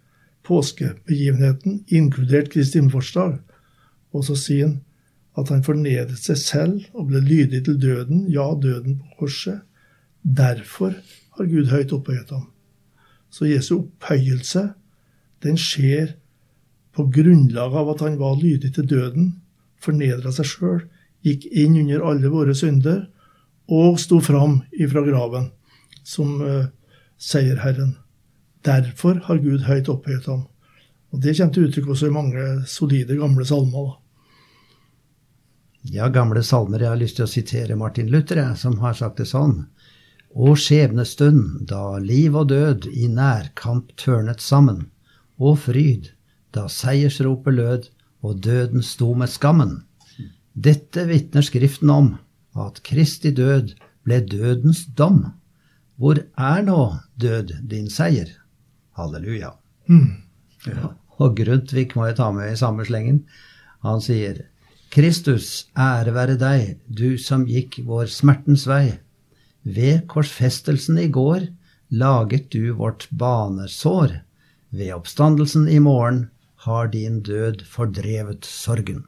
påskebegivenheten, 0.46 1.84
inkludert 1.86 2.50
Kristi 2.52 2.78
himmelfartsdag. 2.78 3.38
Og 4.14 4.26
så 4.26 4.36
sier 4.38 4.68
han 4.68 4.80
at 5.36 5.50
han 5.52 5.64
fornedret 5.66 6.18
seg 6.22 6.38
selv 6.40 6.84
og 6.96 7.10
ble 7.10 7.20
lydig 7.20 7.64
til 7.66 7.78
døden, 7.80 8.24
ja, 8.32 8.46
døden 8.56 8.98
på 9.00 9.24
korset. 9.24 9.62
Derfor 10.22 10.94
har 11.36 11.50
Gud 11.50 11.70
høyt 11.70 11.92
opphøyet 11.92 12.32
ham. 12.32 12.46
Så 13.30 13.50
Jesu 13.50 13.74
opphøyelse, 13.82 14.70
den 15.44 15.58
skjer 15.60 16.14
på 16.96 17.04
grunnlag 17.12 17.74
av 17.76 17.92
at 17.92 18.06
han 18.06 18.16
var 18.18 18.38
lydig 18.40 18.72
til 18.74 18.88
døden, 18.88 19.34
fornedra 19.82 20.32
seg 20.32 20.48
sjøl, 20.48 20.80
gikk 21.26 21.44
inn 21.52 21.76
under 21.82 22.06
alle 22.08 22.30
våre 22.32 22.54
synder 22.56 23.04
og 23.68 24.00
sto 24.00 24.20
fram 24.22 24.60
ifra 24.72 25.02
graven 25.06 25.50
som 26.06 26.40
uh, 26.40 26.66
seierherren. 27.18 27.96
Derfor 28.66 29.20
har 29.26 29.42
Gud 29.42 29.66
høyt 29.66 29.88
opphøyet 29.90 30.26
ham. 30.30 30.46
Og 31.14 31.22
Det 31.22 31.36
kommer 31.38 31.54
til 31.54 31.68
uttrykk 31.68 31.88
også 31.94 32.08
i 32.08 32.14
mange 32.14 32.44
solide, 32.66 33.16
gamle 33.18 33.46
salmer. 33.46 33.94
Ja, 35.86 36.08
gamle 36.10 36.42
salmer. 36.42 36.82
Jeg 36.82 36.90
har 36.90 36.98
lyst 36.98 37.18
til 37.20 37.26
å 37.26 37.30
sitere 37.30 37.78
Martin 37.78 38.10
Luther, 38.10 38.42
som 38.58 38.78
har 38.82 38.96
sagt 38.98 39.22
det 39.22 39.28
sånn. 39.30 39.68
Å 40.36 40.54
skjebnestund, 40.58 41.68
da 41.70 41.96
liv 42.02 42.34
og 42.36 42.50
død 42.50 42.88
i 42.90 43.06
nærkamp 43.08 43.94
tørnet 43.96 44.42
sammen, 44.42 44.88
og 45.38 45.60
fryd, 45.62 46.10
da 46.52 46.66
seiersropet 46.68 47.54
lød 47.54 47.88
og 48.26 48.42
døden 48.44 48.82
sto 48.82 49.12
med 49.14 49.30
skammen. 49.30 49.78
Dette 50.52 51.06
vitner 51.08 51.44
Skriften 51.46 51.92
om, 51.92 52.10
at 52.64 52.82
Kristi 52.86 53.32
død 53.34 53.74
ble 54.06 54.20
dødens 54.24 54.86
dom. 54.98 55.24
Hvor 55.96 56.20
er 56.36 56.62
nå 56.64 56.80
død 57.20 57.54
din 57.68 57.88
seier? 57.92 58.28
Halleluja. 58.96 59.54
Mm. 59.88 60.22
Ja. 60.66 60.92
Og 61.20 61.36
Grundtvig 61.38 61.94
må 61.96 62.08
jeg 62.08 62.18
ta 62.18 62.30
med 62.34 62.52
i 62.52 62.60
samme 62.60 62.84
slengen. 62.88 63.24
Han 63.84 64.02
sier, 64.04 64.44
Kristus, 64.92 65.66
ære 65.76 66.12
være 66.16 66.36
deg, 66.40 66.76
du 66.88 67.16
som 67.20 67.46
gikk 67.48 67.80
vår 67.88 68.08
smertens 68.12 68.66
vei. 68.68 68.98
Ved 69.64 70.06
korsfestelsen 70.10 71.00
i 71.02 71.08
går 71.12 71.48
laget 71.90 72.50
du 72.52 72.72
vårt 72.78 73.08
banesår. 73.10 74.20
Ved 74.70 74.94
oppstandelsen 74.94 75.68
i 75.68 75.78
morgen 75.82 76.28
har 76.66 76.88
din 76.92 77.20
død 77.22 77.64
fordrevet 77.68 78.44
sorgen. 78.44 79.04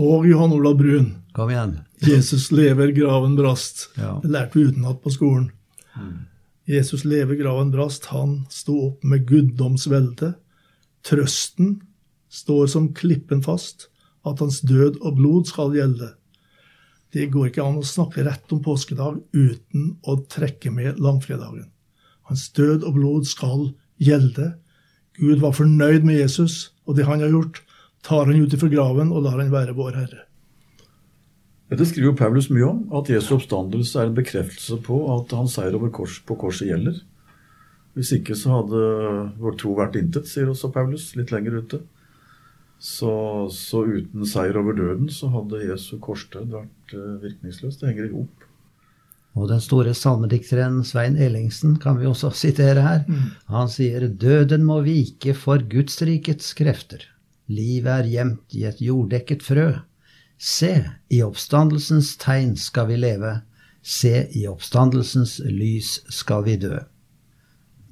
Og 0.00 0.26
Johan 0.26 0.52
Olav 0.56 0.78
Brun. 0.80 1.10
Kom 1.36 1.50
igjen. 1.52 1.78
Jesus 2.00 2.50
lever, 2.52 2.92
graven 2.96 3.36
brast. 3.36 3.88
Ja. 3.96 4.18
Det 4.22 4.30
lærte 4.32 4.58
vi 4.58 4.68
utenat 4.70 5.02
på 5.02 5.12
skolen. 5.12 5.50
Mm. 5.96 6.24
Jesus 6.68 7.04
lever, 7.04 7.36
graven 7.36 7.70
brast. 7.72 8.08
Han 8.12 8.42
sto 8.50 8.78
opp 8.88 9.04
med 9.04 9.26
guddomsvelde. 9.28 10.34
Trøsten 11.04 11.80
står 12.32 12.66
som 12.72 12.92
klippen 12.96 13.42
fast, 13.44 13.88
at 14.24 14.40
hans 14.40 14.60
død 14.64 15.00
og 15.02 15.16
blod 15.18 15.48
skal 15.50 15.74
gjelde. 15.76 16.12
Det 17.12 17.28
går 17.32 17.50
ikke 17.50 17.64
an 17.64 17.80
å 17.82 17.84
snakke 17.84 18.24
rett 18.24 18.52
om 18.54 18.62
påskedag 18.64 19.18
uten 19.36 19.96
å 20.08 20.16
trekke 20.32 20.72
med 20.72 21.00
langfredagen. 21.02 21.68
Hans 22.30 22.46
død 22.56 22.86
og 22.88 22.96
blod 22.96 23.28
skal 23.28 23.66
gjelde. 24.00 24.54
Gud 25.18 25.42
var 25.42 25.52
fornøyd 25.58 26.06
med 26.08 26.22
Jesus 26.22 26.70
og 26.88 26.96
det 26.96 27.04
han 27.04 27.20
har 27.20 27.34
gjort, 27.34 27.60
tar 28.02 28.26
han 28.26 28.42
ut 28.42 28.54
ifra 28.54 28.68
graven 28.72 29.12
og 29.14 29.24
lar 29.26 29.38
han 29.40 29.52
være 29.52 29.76
vår 29.78 29.96
Herre. 30.00 30.26
Dette 31.72 31.86
skriver 31.88 32.12
Paulus 32.18 32.50
mye 32.52 32.66
om, 32.68 32.82
at 32.98 33.08
Jesu 33.08 33.30
oppstandelse 33.38 33.96
er 33.96 34.10
en 34.10 34.18
bekreftelse 34.18 34.76
på 34.84 34.98
at 35.14 35.32
hans 35.32 35.54
seier 35.56 35.78
over 35.78 35.92
kors, 35.94 36.18
på 36.28 36.36
korset 36.36 36.68
gjelder. 36.68 36.98
Hvis 37.96 38.12
ikke 38.16 38.36
så 38.36 38.58
hadde 38.58 38.82
vår 39.40 39.56
tro 39.60 39.72
vært 39.78 39.96
intet, 40.00 40.28
sier 40.28 40.50
også 40.52 40.72
Paulus 40.74 41.10
litt 41.16 41.32
lenger 41.32 41.62
ute. 41.62 41.80
Så, 42.82 43.12
så 43.54 43.84
uten 43.86 44.26
seier 44.26 44.58
over 44.58 44.76
døden 44.76 45.08
så 45.12 45.30
hadde 45.32 45.62
Jesu 45.64 45.94
korsdød 46.02 46.50
vært 46.50 46.94
uh, 46.96 47.20
virkningsløst. 47.22 47.80
Det 47.80 47.92
henger 47.92 48.08
i 48.08 48.14
hop. 48.16 48.48
Og 49.38 49.48
den 49.48 49.62
store 49.64 49.94
salmedikteren 49.96 50.82
Svein 50.84 51.16
Ellingsen 51.16 51.78
kan 51.80 51.96
vi 52.00 52.08
også 52.10 52.34
sitere 52.36 52.84
her. 52.84 53.04
Mm. 53.08 53.30
Han 53.54 53.70
sier 53.72 54.08
døden 54.10 54.66
må 54.68 54.82
vike 54.84 55.32
for 55.38 55.62
Guds 55.72 56.02
rikets 56.04 56.52
krefter. 56.58 57.06
Livet 57.50 58.04
er 58.04 58.10
gjemt 58.10 58.54
i 58.54 58.66
et 58.68 58.80
jorddekket 58.82 59.42
frø. 59.42 59.70
Se, 60.42 60.72
i 61.10 61.22
oppstandelsens 61.22 62.16
tegn 62.22 62.54
skal 62.58 62.88
vi 62.90 62.98
leve. 62.98 63.40
Se, 63.82 64.28
i 64.34 64.46
oppstandelsens 64.50 65.40
lys 65.46 66.00
skal 66.10 66.46
vi 66.46 66.56
dø. 66.62 66.78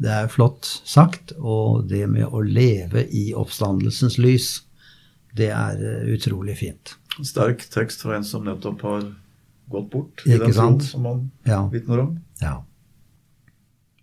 Det 0.00 0.10
er 0.10 0.30
flott 0.32 0.64
sagt, 0.88 1.34
og 1.36 1.84
det 1.90 2.06
med 2.08 2.30
å 2.30 2.40
leve 2.40 3.04
i 3.12 3.30
oppstandelsens 3.36 4.16
lys, 4.22 4.48
det 5.36 5.50
er 5.52 5.82
eh, 5.84 6.06
utrolig 6.14 6.56
fint. 6.62 6.94
Sterk 7.20 7.66
tekst 7.70 8.06
fra 8.06 8.16
en 8.16 8.24
som 8.26 8.46
nettopp 8.46 8.82
har 8.86 9.04
gått 9.70 9.90
bort 9.92 10.24
i 10.26 10.38
den 10.38 10.54
troen 10.54 10.80
som 10.82 11.04
man 11.06 11.20
ja. 11.46 11.60
vitner 11.70 12.06
om. 12.06 12.14
Ja. 12.40 12.54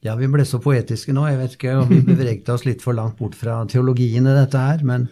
ja, 0.05 0.15
vi 0.19 0.29
ble 0.31 0.45
så 0.47 0.61
poetiske 0.63 1.15
nå. 1.15 1.25
Jeg 1.31 1.41
vet 1.41 1.57
ikke 1.57 1.75
om 1.81 1.89
vi 1.91 2.03
bevegde 2.11 2.53
oss 2.53 2.67
litt 2.67 2.85
for 2.85 2.95
langt 2.97 3.17
bort 3.19 3.35
fra 3.35 3.63
teologien 3.67 4.29
i 4.29 4.37
dette 4.37 4.61
her, 4.61 4.85
men 4.87 5.09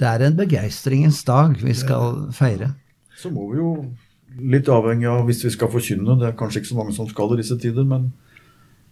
det 0.00 0.08
er 0.08 0.24
en 0.26 0.36
begeistringens 0.38 1.22
dag 1.26 1.54
vi 1.62 1.74
skal 1.76 2.28
feire. 2.34 2.72
Så 3.18 3.30
må 3.30 3.46
vi 3.52 3.60
jo, 3.60 3.70
litt 4.42 4.68
avhengig 4.72 5.06
av 5.10 5.24
hvis 5.28 5.44
vi 5.46 5.52
skal 5.54 5.70
forkynne, 5.70 6.18
det 6.18 6.30
er 6.30 6.38
kanskje 6.38 6.62
ikke 6.62 6.72
så 6.72 6.78
mange 6.78 6.94
som 6.96 7.08
skal 7.10 7.34
i 7.34 7.40
disse 7.40 7.58
tider, 7.62 7.86
men, 7.86 8.08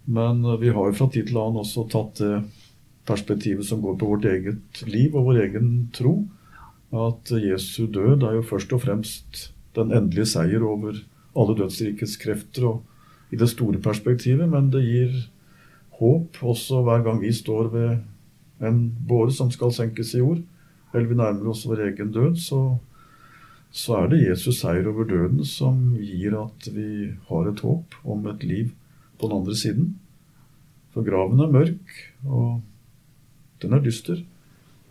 men 0.07 0.45
vi 0.63 0.71
har 0.71 0.91
jo 0.91 0.99
fra 0.99 1.09
tid 1.11 1.31
til 1.31 1.41
annen 1.43 1.63
også 1.65 1.89
tatt 1.91 2.23
det 2.23 2.37
perspektivet 3.09 3.67
som 3.67 3.83
går 3.83 3.97
på 3.99 4.13
vårt 4.13 4.29
eget 4.31 4.85
liv 4.87 5.17
og 5.17 5.27
vår 5.31 5.43
egen 5.49 5.73
tro. 5.95 6.21
At 6.93 7.33
Jesu 7.35 7.89
død 7.91 8.23
er 8.23 8.39
jo 8.39 8.47
først 8.47 8.73
og 8.77 8.85
fremst 8.85 9.49
den 9.77 9.91
endelige 9.91 10.29
seier 10.35 10.63
over 10.63 11.01
alle 11.33 11.57
dødsrikets 11.59 12.19
krefter 12.21 12.69
og 12.69 13.33
i 13.33 13.39
det 13.41 13.49
store 13.49 13.81
perspektivet, 13.81 14.45
men 14.49 14.69
det 14.71 14.85
gir 14.85 15.15
håp 15.99 16.43
også 16.45 16.83
hver 16.85 17.05
gang 17.07 17.21
vi 17.23 17.33
står 17.33 17.71
ved 17.73 18.67
en 18.69 18.83
båre 19.09 19.33
som 19.33 19.51
skal 19.51 19.73
senkes 19.75 20.13
i 20.15 20.21
jord, 20.21 20.43
eller 20.93 21.09
vi 21.09 21.19
nærmer 21.19 21.53
oss 21.53 21.65
vår 21.69 21.87
egen 21.89 22.13
død, 22.13 22.37
så, 22.41 22.61
så 23.73 24.03
er 24.03 24.13
det 24.13 24.23
Jesus 24.23 24.61
seier 24.61 24.89
over 24.91 25.09
døden 25.09 25.45
som 25.49 25.95
gir 25.99 26.37
at 26.41 26.69
vi 26.75 27.13
har 27.29 27.49
et 27.49 27.63
håp 27.65 27.97
om 28.05 28.27
et 28.33 28.45
liv 28.45 28.73
på 29.19 29.29
den 29.29 29.41
andre 29.41 29.57
siden. 29.57 29.95
For 30.93 31.07
graven 31.07 31.41
er 31.41 31.53
mørk, 31.53 31.97
og 32.29 32.61
den 33.63 33.73
er 33.73 33.85
dyster. 33.85 34.21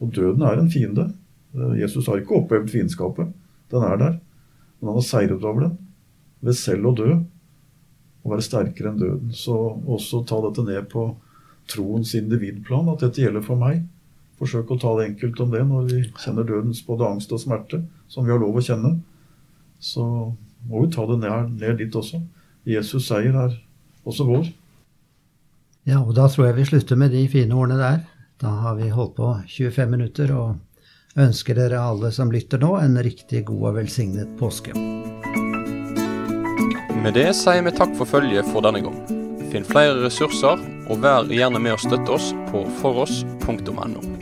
Og 0.01 0.13
døden 0.15 0.41
er 0.47 0.57
en 0.57 0.71
fiende. 0.73 1.11
Eh, 1.53 1.77
Jesus 1.83 2.07
har 2.09 2.21
ikke 2.21 2.39
opphevet 2.39 2.71
fiendskapet. 2.73 3.29
Den 3.71 3.85
er 3.85 3.97
der. 4.01 4.17
Men 4.79 4.89
han 4.89 4.97
har 4.97 5.05
seiret 5.05 5.45
over 5.45 5.67
den 5.67 5.77
ved 6.41 6.57
selv 6.57 6.89
å 6.89 6.95
dø 6.97 7.09
og 8.21 8.31
være 8.33 8.45
sterkere 8.45 8.91
enn 8.91 9.01
døden. 9.01 9.33
Så 9.33 9.53
også 9.85 10.23
ta 10.25 10.39
dette 10.47 10.65
ned 10.65 10.87
på 10.89 11.11
troens 11.69 12.15
individplan, 12.17 12.89
at 12.91 13.03
dette 13.05 13.23
gjelder 13.23 13.45
for 13.45 13.61
meg. 13.61 13.83
Forsøk 14.41 14.71
å 14.73 14.79
ta 14.81 14.95
det 14.97 15.11
enkelt 15.11 15.39
om 15.43 15.51
det 15.53 15.61
når 15.69 15.89
vi 15.91 15.99
kjenner 16.17 16.47
dødens 16.47 16.81
både 16.87 17.05
angst 17.05 17.33
og 17.35 17.43
smerte, 17.43 17.83
som 18.09 18.25
vi 18.25 18.33
har 18.33 18.41
lov 18.41 18.57
å 18.57 18.63
kjenne. 18.65 18.95
Så 19.77 20.03
må 20.65 20.81
vi 20.81 20.89
ta 20.93 21.05
det 21.09 21.19
ned, 21.21 21.53
ned 21.61 21.77
dit 21.77 21.97
også. 21.97 22.23
Jesus' 22.65 23.05
seier 23.05 23.37
er 23.37 23.53
også 24.05 24.25
vår. 24.25 24.49
Ja, 25.89 26.01
og 26.01 26.13
da 26.17 26.27
tror 26.29 26.47
jeg 26.47 26.57
vi 26.59 26.67
slutter 26.71 26.97
med 26.97 27.13
de 27.13 27.21
fine 27.29 27.57
ordene 27.57 27.79
der. 27.81 28.01
Da 28.41 28.53
har 28.65 28.77
vi 28.77 28.89
holdt 28.89 29.15
på 29.17 29.29
25 29.45 29.93
minutter 29.93 30.33
og 30.33 31.21
ønsker 31.21 31.57
dere 31.57 31.81
alle 31.81 32.11
som 32.13 32.33
lytter 32.33 32.61
nå, 32.61 32.75
en 32.81 32.97
riktig 33.01 33.45
god 33.49 33.69
og 33.69 33.79
velsignet 33.81 34.33
påske. 34.41 34.73
Med 37.01 37.17
det 37.17 37.31
sier 37.37 37.65
vi 37.65 37.73
takk 37.73 37.93
for 37.97 38.09
følget 38.09 38.49
for 38.53 38.65
denne 38.65 38.83
gang. 38.85 38.97
Finn 39.51 39.65
flere 39.67 39.97
ressurser, 40.05 40.61
og 40.87 41.01
vær 41.03 41.29
gjerne 41.33 41.59
med 41.59 41.75
å 41.75 41.81
støtte 41.81 42.13
oss 42.13 42.29
på 42.51 42.63
foross.no. 42.81 44.20